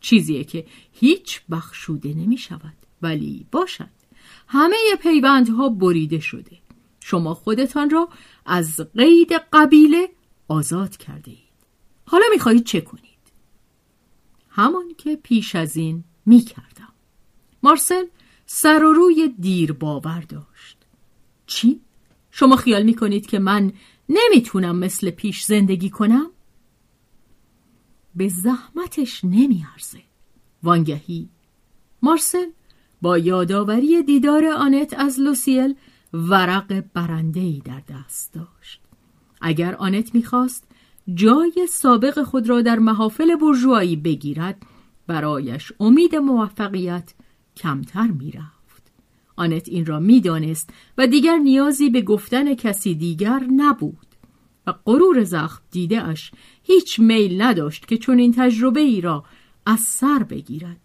چیزیه 0.00 0.44
که 0.44 0.66
هیچ 0.92 1.40
بخشوده 1.50 2.14
نمی 2.14 2.38
شود 2.38 2.76
ولی 3.02 3.46
باشد. 3.52 3.88
همه 4.48 4.76
پیوندها 5.00 5.68
بریده 5.68 6.20
شده. 6.20 6.58
شما 7.00 7.34
خودتان 7.34 7.90
را 7.90 8.08
از 8.46 8.80
قید 8.96 9.32
قبیله 9.52 10.08
آزاد 10.48 10.96
کرده 10.96 11.30
اید 11.30 11.38
حالا 12.06 12.24
می‌خواهید 12.32 12.64
چه 12.64 12.80
کنید؟ 12.80 13.02
همان 14.48 14.94
که 14.98 15.16
پیش 15.16 15.54
از 15.54 15.76
این 15.76 16.04
می 16.26 16.40
کردم 16.40 16.92
مارسل 17.62 18.04
سر 18.54 18.84
و 18.84 18.92
روی 18.92 19.34
دیر 19.40 19.72
باور 19.72 20.20
داشت 20.20 20.76
چی؟ 21.46 21.80
شما 22.30 22.56
خیال 22.56 22.82
می 22.82 22.94
کنید 22.94 23.26
که 23.26 23.38
من 23.38 23.72
نمی‌تونم 24.08 24.78
مثل 24.78 25.10
پیش 25.10 25.44
زندگی 25.44 25.90
کنم؟ 25.90 26.30
به 28.14 28.28
زحمتش 28.28 29.24
نمیارزه 29.24 29.98
وانگهی 30.62 31.28
مارسل 32.02 32.46
با 33.02 33.18
یادآوری 33.18 34.02
دیدار 34.02 34.46
آنت 34.46 34.94
از 34.98 35.20
لوسیل 35.20 35.74
ورق 36.12 36.84
برندهی 36.94 37.62
در 37.64 37.82
دست 37.88 38.32
داشت 38.32 38.80
اگر 39.40 39.74
آنت 39.74 40.14
می‌خواست 40.14 40.64
جای 41.14 41.68
سابق 41.70 42.22
خود 42.22 42.48
را 42.48 42.62
در 42.62 42.78
محافل 42.78 43.34
برجوهایی 43.36 43.96
بگیرد 43.96 44.62
برایش 45.06 45.72
امید 45.80 46.16
موفقیت 46.16 47.14
کمتر 47.56 48.06
می‌رفت. 48.06 48.92
آنت 49.36 49.68
این 49.68 49.86
را 49.86 50.00
می‌دانست 50.00 50.70
و 50.98 51.06
دیگر 51.06 51.36
نیازی 51.36 51.90
به 51.90 52.02
گفتن 52.02 52.54
کسی 52.54 52.94
دیگر 52.94 53.40
نبود 53.56 54.06
و 54.66 54.74
غرور 54.84 55.24
زخم 55.24 55.62
دیده 55.70 56.02
اش 56.02 56.30
هیچ 56.62 57.00
میل 57.00 57.42
نداشت 57.42 57.86
که 57.86 57.98
چون 57.98 58.18
این 58.18 58.32
تجربه 58.36 58.80
ای 58.80 59.00
را 59.00 59.24
از 59.66 59.80
سر 59.80 60.22
بگیرد. 60.22 60.80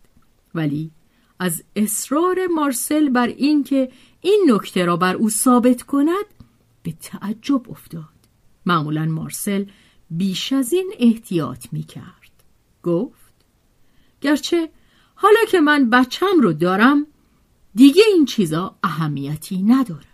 ولی 0.56 0.92
از 1.40 1.64
اصرار 1.76 2.48
مارسل 2.56 3.10
بر 3.10 3.28
اینکه 3.28 3.92
این 4.22 4.46
نکته 4.50 4.86
را 4.86 4.98
بر 4.98 5.16
او 5.16 5.30
ثابت 5.30 5.82
کند 5.82 6.26
به 6.84 6.92
تعجب 6.92 7.72
افتاد. 7.72 8.04
معمولا 8.66 9.06
مارسل 9.06 9.66
بیش 10.12 10.54
از 10.54 10.74
این 10.74 10.94
احتیاط 11.00 11.68
می 11.72 11.84
کرد 11.84 12.44
گفت 12.84 13.34
گرچه 14.22 14.70
حالا 15.20 15.40
که 15.52 15.60
من 15.60 15.90
بچم 15.90 16.42
رو 16.42 16.54
دارم 16.54 17.08
دیگه 17.76 18.04
این 18.14 18.26
چیزا 18.26 18.76
اهمیتی 18.84 19.64
ندارد 19.64 20.06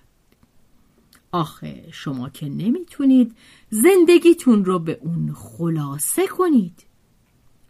آخه 1.31 1.87
شما 1.91 2.29
که 2.29 2.49
نمی‌تونید 2.49 3.35
زندگیتون 3.69 4.65
رو 4.65 4.79
به 4.79 4.99
اون 5.01 5.33
خلاصه 5.33 6.27
کنید. 6.27 6.85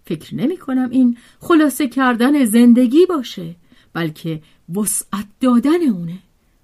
فکر 0.05 0.35
نمی 0.35 0.57
کنم 0.57 0.89
این 0.89 1.17
خلاصه 1.39 1.87
کردن 1.87 2.45
زندگی 2.45 3.05
باشه 3.05 3.55
بلکه 3.93 4.41
وسعت 4.75 5.27
دادن 5.39 5.81
اونه. 5.93 6.19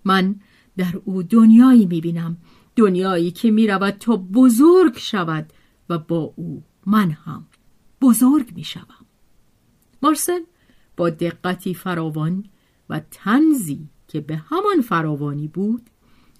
من 0.05 0.35
در 0.77 1.01
او 1.05 1.23
دنیایی 1.23 1.85
می‌بینم 1.85 2.37
دنیایی 2.75 3.31
که 3.31 3.51
می‌رود 3.51 3.93
تا 3.93 4.15
بزرگ 4.17 4.97
شود 4.97 5.53
و 5.89 5.97
با 5.97 6.33
او 6.35 6.63
من 6.85 7.11
هم 7.11 7.45
بزرگ 8.01 8.51
می‌شوم. 8.55 9.05
مارسل 10.01 10.39
با 10.99 11.09
دقتی 11.09 11.73
فراوان 11.73 12.45
و 12.89 13.01
تنزی 13.11 13.89
که 14.07 14.21
به 14.21 14.35
همان 14.35 14.81
فراوانی 14.81 15.47
بود 15.47 15.81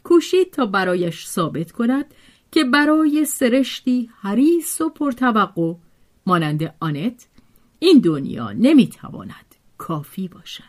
کوشید 0.04 0.52
تا 0.52 0.66
برایش 0.66 1.28
ثابت 1.28 1.72
کند 1.72 2.06
که 2.52 2.64
برای 2.64 3.26
سرشتی 3.26 4.10
حریص 4.22 4.82
و 4.82 4.90
پرتوقع 4.90 5.74
مانند 6.26 6.76
آنت 6.80 7.28
این 7.80 8.00
دنیا 8.00 8.52
نمی‌تواند 8.52 9.56
کافی 9.78 10.28
باشد. 10.28 10.64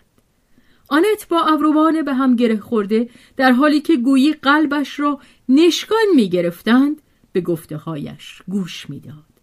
آنت 0.88 1.29
با 1.29 1.42
ابروان 1.42 2.03
به 2.03 2.14
هم 2.14 2.37
گره 2.37 2.61
خورده 2.61 3.11
در 3.37 3.53
حالی 3.53 3.81
که 3.81 3.96
گویی 3.96 4.33
قلبش 4.33 5.00
را 5.00 5.20
نشکان 5.48 6.07
می‌گرفتند 6.14 7.03
به 7.33 7.40
گفته 7.40 7.76
هایش 7.76 8.42
گوش 8.48 8.90
می‌داد 8.90 9.40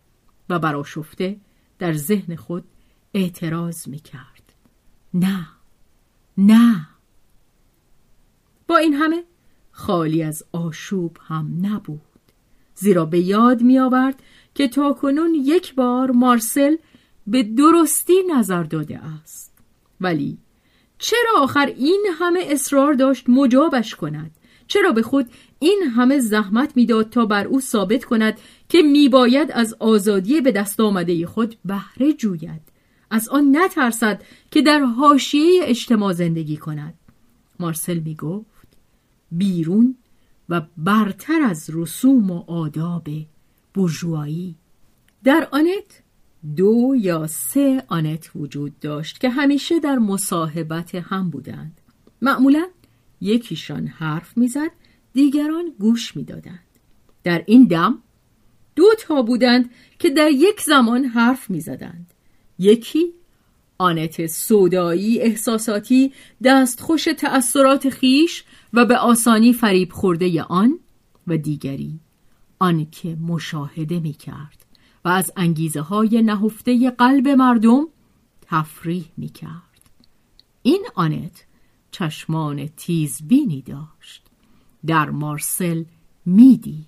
و 0.49 0.60
براشفته 0.60 1.38
در 1.79 1.93
ذهن 1.93 2.36
خود 2.36 2.63
اعتراض 3.13 3.88
می‌کرد. 3.88 4.37
نه. 5.19 5.47
نه. 6.38 6.88
با 8.67 8.77
این 8.77 8.93
همه 8.93 9.23
خالی 9.71 10.23
از 10.23 10.43
آشوب 10.51 11.17
هم 11.27 11.60
نبود. 11.62 12.01
زیرا 12.75 13.06
به 13.06 13.19
یاد 13.19 13.62
می 13.62 13.80
آورد 13.80 14.23
که 14.56 14.67
تاکنون 14.67 15.34
یک 15.34 15.75
بار 15.75 16.12
مارسل 16.12 16.75
به 17.27 17.43
درستی 17.43 18.23
نظر 18.36 18.63
داده 18.63 18.99
است. 19.23 19.53
ولی 20.01 20.38
چرا 20.97 21.32
آخر 21.38 21.65
این 21.65 22.06
همه 22.19 22.39
اصرار 22.49 22.93
داشت 22.93 23.30
مجابش 23.30 23.95
کند؟ 23.95 24.32
چرا 24.67 24.91
به 24.91 25.01
خود 25.01 25.30
این 25.60 25.84
همه 25.95 26.19
زحمت 26.19 26.77
می‌داد 26.77 27.10
تا 27.10 27.25
بر 27.25 27.47
او 27.47 27.60
ثابت 27.60 28.06
کند 28.06 28.39
که 28.69 28.82
میباید 28.82 29.51
از 29.51 29.75
آزادی 29.80 30.41
به 30.41 30.51
دست 30.51 30.80
آمده 30.80 31.25
خود 31.25 31.56
بهره 31.65 32.13
جوید؟ 32.13 32.76
از 33.09 33.29
آن 33.29 33.57
نترسد 33.57 34.21
که 34.51 34.61
در 34.61 34.79
حاشیه 34.79 35.61
اجتماع 35.63 36.13
زندگی 36.13 36.57
کند. 36.57 36.93
مارسل 37.59 37.99
می 37.99 38.15
گفت 38.15 38.67
بیرون 39.31 39.95
و 40.49 40.61
برتر 40.77 41.41
از 41.41 41.69
رسوم 41.73 42.31
و 42.31 42.43
آداب 42.47 43.07
برجوایی 43.75 44.55
در 45.23 45.47
آنت 45.51 46.03
دو 46.55 46.93
یا 46.97 47.27
سه 47.27 47.83
آنت 47.87 48.31
وجود 48.35 48.79
داشت 48.79 49.19
که 49.19 49.29
همیشه 49.29 49.79
در 49.79 49.95
مصاحبت 49.95 50.95
هم 50.95 51.29
بودند. 51.29 51.81
معمولا 52.21 52.67
یکیشان 53.21 53.87
حرف 53.87 54.37
می‌زد 54.37 54.71
دیگران 55.13 55.73
گوش 55.79 56.15
می‌دادند. 56.15 56.59
در 57.23 57.43
این 57.47 57.63
دم 57.63 57.97
دو 58.75 58.85
تا 58.99 59.21
بودند 59.21 59.69
که 59.99 60.09
در 60.09 60.31
یک 60.31 60.61
زمان 60.61 61.05
حرف 61.05 61.49
می‌زدند. 61.49 62.13
یکی 62.59 63.13
آنت 63.77 64.27
سودایی 64.27 65.21
احساساتی 65.21 66.13
دستخوش 66.43 67.07
تأثیرات 67.17 67.89
خیش 67.89 68.43
و 68.73 68.85
به 68.85 68.97
آسانی 68.97 69.53
فریب 69.53 69.91
خورده 69.91 70.43
آن 70.43 70.79
و 71.27 71.37
دیگری. 71.37 71.99
آن 72.59 72.87
که 72.91 73.15
مشاهده 73.15 73.99
می 73.99 74.13
کرد 74.13 74.65
و 75.05 75.09
از 75.09 75.31
انگیزه 75.37 75.81
های 75.81 76.21
نهفته 76.21 76.89
قلب 76.89 77.27
مردم 77.27 77.87
تفریح 78.41 79.05
می 79.17 79.29
کرد 79.29 79.91
این 80.61 80.85
آنت 80.95 81.45
چشمان 81.91 82.67
تیزبینی 82.67 83.61
داشت. 83.61 84.23
در 84.85 85.09
مارسل 85.09 85.83
می‌دید. 86.25 86.87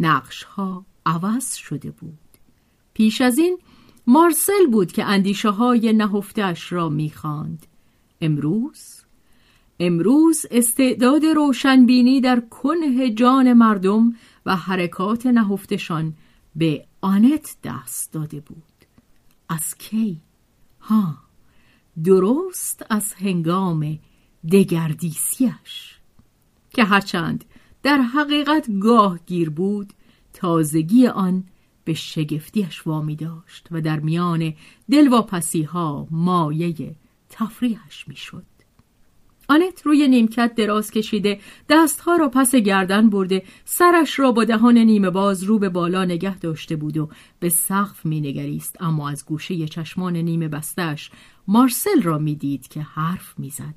نقش 0.00 0.42
ها 0.42 0.86
عوض 1.06 1.54
شده 1.54 1.90
بود. 1.90 2.18
پیش 2.94 3.20
از 3.20 3.38
این 3.38 3.58
مارسل 4.06 4.66
بود 4.72 4.92
که 4.92 5.04
اندیشه 5.04 5.50
های 5.50 5.92
نهفتش 5.92 6.72
را 6.72 6.88
می‌خواند. 6.88 7.66
امروز 8.20 9.04
امروز 9.80 10.46
استعداد 10.50 11.24
روشنبینی 11.24 12.20
در 12.20 12.40
کنه 12.40 13.10
جان 13.10 13.52
مردم 13.52 14.14
و 14.46 14.56
حرکات 14.56 15.26
نهفتشان 15.26 16.14
به 16.56 16.86
آنت 17.00 17.56
دست 17.64 18.12
داده 18.12 18.40
بود 18.40 18.62
از 19.48 19.74
کی؟ 19.78 20.20
ها 20.80 21.14
درست 22.04 22.86
از 22.90 23.14
هنگام 23.14 23.98
دگردیسیش 24.52 25.98
که 26.70 26.84
هرچند 26.84 27.44
در 27.82 27.98
حقیقت 27.98 28.78
گاه 28.80 29.18
گیر 29.26 29.50
بود 29.50 29.92
تازگی 30.32 31.06
آن 31.06 31.44
به 31.84 31.94
شگفتیش 31.94 32.86
وامی 32.86 33.16
داشت 33.16 33.68
و 33.70 33.80
در 33.80 34.00
میان 34.00 34.54
دلواپسی 34.90 35.62
ها 35.62 36.08
مایه 36.10 36.96
تفریحش 37.30 38.08
می‌شد. 38.08 38.44
آنت 39.48 39.82
روی 39.86 40.08
نیمکت 40.08 40.54
دراز 40.54 40.90
کشیده 40.90 41.40
دستها 41.68 42.16
را 42.16 42.28
پس 42.28 42.54
گردن 42.54 43.10
برده 43.10 43.42
سرش 43.64 44.18
را 44.18 44.32
با 44.32 44.44
دهان 44.44 44.78
نیمه 44.78 45.10
باز 45.10 45.42
رو 45.42 45.58
به 45.58 45.68
بالا 45.68 46.04
نگه 46.04 46.38
داشته 46.38 46.76
بود 46.76 46.96
و 46.96 47.08
به 47.40 47.48
سقف 47.48 48.06
مینگریست 48.06 48.76
اما 48.80 49.08
از 49.08 49.26
گوشه 49.26 49.68
چشمان 49.68 50.16
نیمه 50.16 50.48
بستش 50.48 51.10
مارسل 51.48 52.02
را 52.02 52.18
می‌دید 52.18 52.68
که 52.68 52.80
حرف 52.80 53.38
می‌زد 53.38 53.74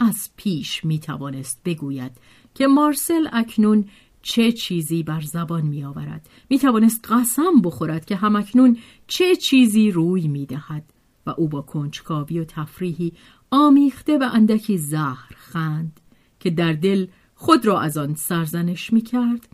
از 0.00 0.30
پیش 0.36 0.84
می‌توانست 0.84 1.60
بگوید 1.64 2.12
که 2.54 2.66
مارسل 2.66 3.28
اکنون 3.32 3.84
چه 4.22 4.52
چیزی 4.52 5.02
بر 5.02 5.20
زبان 5.20 5.66
می 5.66 5.84
آورد 5.84 6.28
می 6.50 6.58
توانست 6.58 7.12
قسم 7.12 7.60
بخورد 7.64 8.04
که 8.04 8.16
همکنون 8.16 8.78
چه 9.06 9.36
چیزی 9.36 9.90
روی 9.90 10.28
می 10.28 10.46
دهد 10.46 10.92
و 11.26 11.30
او 11.30 11.48
با 11.48 11.62
کنجکاوی 11.62 12.40
و 12.40 12.44
تفریحی 12.44 13.12
آمیخته 13.50 14.18
به 14.18 14.26
اندکی 14.26 14.78
زهر 14.78 15.32
خند 15.36 16.00
که 16.40 16.50
در 16.50 16.72
دل 16.72 17.06
خود 17.34 17.66
را 17.66 17.80
از 17.80 17.98
آن 17.98 18.14
سرزنش 18.14 18.92
می 18.92 19.00
کرد 19.00 19.48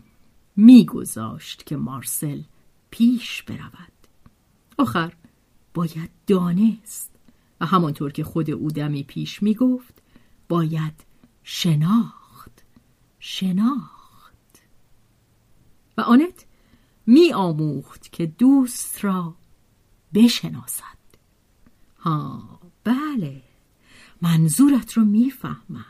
می 0.55 0.85
گذاشت 0.85 1.63
که 1.65 1.77
مارسل 1.77 2.41
پیش 2.89 3.43
برود. 3.43 3.93
آخر 4.77 5.13
باید 5.73 6.09
دانست 6.27 7.15
و 7.61 7.65
همانطور 7.65 8.11
که 8.11 8.23
خود 8.23 8.51
او 8.51 8.71
دمی 8.71 9.03
پیش 9.03 9.43
می 9.43 9.53
گفت 9.53 10.01
باید 10.49 10.93
شناخت. 11.43 12.63
شناخت. 13.19 13.96
و 15.97 16.01
آنت 16.01 16.45
می 17.05 17.33
آموخت 17.33 18.11
که 18.11 18.25
دوست 18.25 19.05
را 19.05 19.35
بشناسد. 20.13 20.97
ها 21.99 22.59
بله 22.83 23.41
منظورت 24.21 24.93
رو 24.93 25.05
می‌فهمم. 25.05 25.85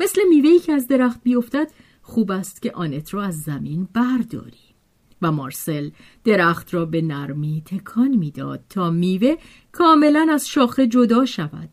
مثل 0.00 0.20
میوهی 0.28 0.58
که 0.58 0.72
از 0.72 0.88
درخت 0.88 1.22
بیفتد 1.22 1.70
خوب 2.02 2.30
است 2.30 2.62
که 2.62 2.72
آنت 2.72 3.14
را 3.14 3.22
از 3.22 3.42
زمین 3.42 3.88
برداری. 3.92 4.76
و 5.22 5.32
مارسل 5.32 5.90
درخت 6.24 6.74
را 6.74 6.84
به 6.84 7.02
نرمی 7.02 7.62
تکان 7.66 8.08
می‌داد 8.08 8.64
تا 8.68 8.90
میوه 8.90 9.34
کاملا 9.72 10.26
از 10.30 10.48
شاخه 10.48 10.86
جدا 10.86 11.26
شود. 11.26 11.68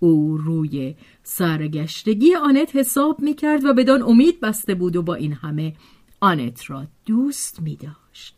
او 0.00 0.36
روی 0.36 0.94
سرگشتگی 1.22 2.34
آنت 2.34 2.76
حساب 2.76 3.20
می 3.20 3.34
کرد 3.34 3.64
و 3.64 3.74
بدان 3.74 4.02
امید 4.02 4.40
بسته 4.40 4.74
بود 4.74 4.96
و 4.96 5.02
با 5.02 5.14
این 5.14 5.32
همه 5.32 5.74
آنت 6.20 6.70
را 6.70 6.86
دوست 7.06 7.60
می 7.60 7.76
داشت. 7.76 8.34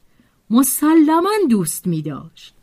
مسلما 0.51 1.31
دوست 1.51 1.87
می 1.87 2.03
داشت. 2.03 2.55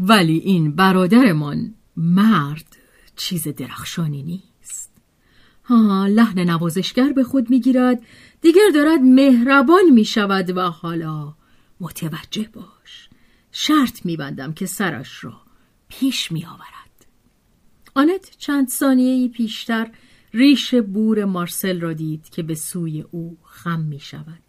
ولی 0.00 0.38
این 0.38 0.72
برادرمان 0.72 1.74
مرد 1.96 2.76
چیز 3.16 3.48
درخشانی 3.48 4.22
نیست. 4.22 4.92
ها 5.64 6.06
لحن 6.06 6.38
نوازشگر 6.38 7.12
به 7.12 7.24
خود 7.24 7.50
می‌گیرد 7.50 8.02
دیگر 8.40 8.70
دارد 8.74 9.00
مهربان 9.00 9.90
می 9.94 10.04
شود 10.04 10.56
و 10.56 10.60
حالا 10.60 11.34
متوجه 11.80 12.48
باش. 12.52 13.08
شرط 13.52 14.06
میبندم 14.06 14.52
که 14.52 14.66
سرش 14.66 15.24
را 15.24 15.40
پیش 15.88 16.32
می 16.32 16.44
آورد. 16.44 17.06
آنت 17.94 18.36
چند 18.38 18.68
ثانیه 18.68 19.28
پیشتر 19.28 19.90
ریش 20.34 20.74
بور 20.74 21.24
مارسل 21.24 21.80
را 21.80 21.92
دید 21.92 22.28
که 22.30 22.42
به 22.42 22.54
سوی 22.54 23.04
او 23.10 23.38
خم 23.44 23.80
می 23.80 24.00
شود. 24.00 24.45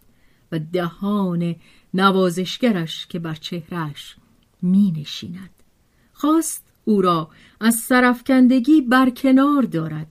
و 0.52 0.58
دهان 0.58 1.56
نوازشگرش 1.94 3.06
که 3.06 3.18
بر 3.18 3.34
چهرش 3.34 4.16
می 4.62 4.92
نشیند. 4.96 5.50
خواست 6.12 6.64
او 6.84 7.02
را 7.02 7.30
از 7.60 7.74
سرفکندگی 7.74 8.80
برکنار 8.80 9.62
دارد 9.62 10.06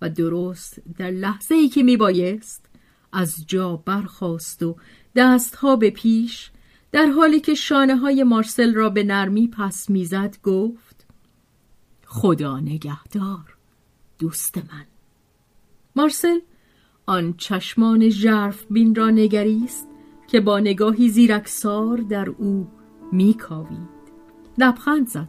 و 0.00 0.10
درست 0.10 0.78
در 0.98 1.10
لحظه 1.10 1.54
ای 1.54 1.68
که 1.68 1.82
می 1.82 1.96
بایست 1.96 2.66
از 3.12 3.46
جا 3.46 3.76
برخواست 3.76 4.62
و 4.62 4.76
دستها 5.16 5.76
به 5.76 5.90
پیش 5.90 6.50
در 6.92 7.06
حالی 7.06 7.40
که 7.40 7.54
شانه 7.54 7.96
های 7.96 8.22
مارسل 8.22 8.74
را 8.74 8.90
به 8.90 9.04
نرمی 9.04 9.48
پس 9.48 9.90
می‌زد 9.90 10.36
گفت 10.42 11.06
خدا 12.06 12.60
نگهدار 12.60 13.56
دوست 14.18 14.58
من 14.58 14.86
مارسل 15.96 16.38
آن 17.06 17.34
چشمان 17.38 18.08
ژرف 18.08 18.66
بین 18.70 18.94
را 18.94 19.10
نگریست 19.10 19.88
که 20.26 20.40
با 20.40 20.60
نگاهی 20.60 21.08
زیرکسار 21.08 21.96
در 21.96 22.28
او 22.28 22.68
میکاوید. 23.12 24.02
لبخند 24.58 25.08
زد. 25.08 25.28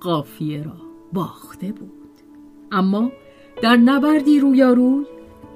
قافیه 0.00 0.62
را 0.62 0.76
باخته 1.12 1.72
بود. 1.72 1.92
اما 2.72 3.12
در 3.62 3.76
نبردی 3.76 4.40
رویاروی 4.40 5.04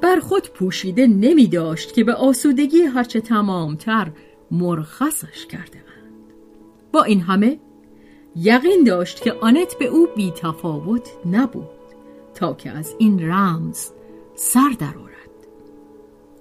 بر 0.00 0.20
خود 0.20 0.48
پوشیده 0.48 1.06
نمی 1.06 1.46
داشت 1.46 1.94
که 1.94 2.04
به 2.04 2.14
آسودگی 2.14 2.82
هرچه 2.82 3.20
تمامتر 3.20 4.10
مرخصش 4.50 5.46
کرده 5.46 5.78
اند. 5.78 6.32
با 6.92 7.02
این 7.02 7.20
همه 7.20 7.60
یقین 8.36 8.84
داشت 8.84 9.22
که 9.22 9.32
آنت 9.32 9.78
به 9.78 9.86
او 9.86 10.08
بی 10.16 10.30
تفاوت 10.30 11.08
نبود 11.26 11.66
تا 12.34 12.54
که 12.54 12.70
از 12.70 12.94
این 12.98 13.30
رمز 13.30 13.90
سر 14.34 14.76
درآورد 14.78 15.15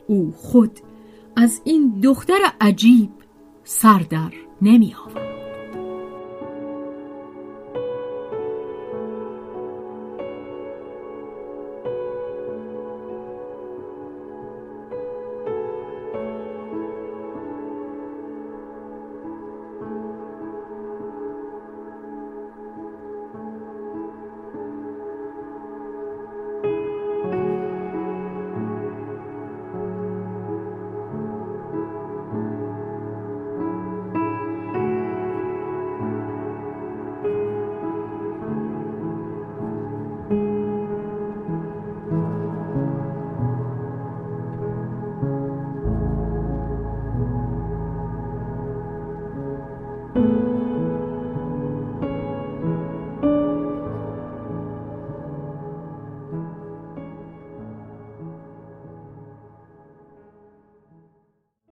او 0.07 0.33
خود 0.37 0.79
از 1.35 1.61
این 1.63 1.99
دختر 2.03 2.39
عجیب 2.61 3.09
سر 3.63 3.99
در 4.09 4.31
نمی 4.61 4.95
آورد 5.05 5.34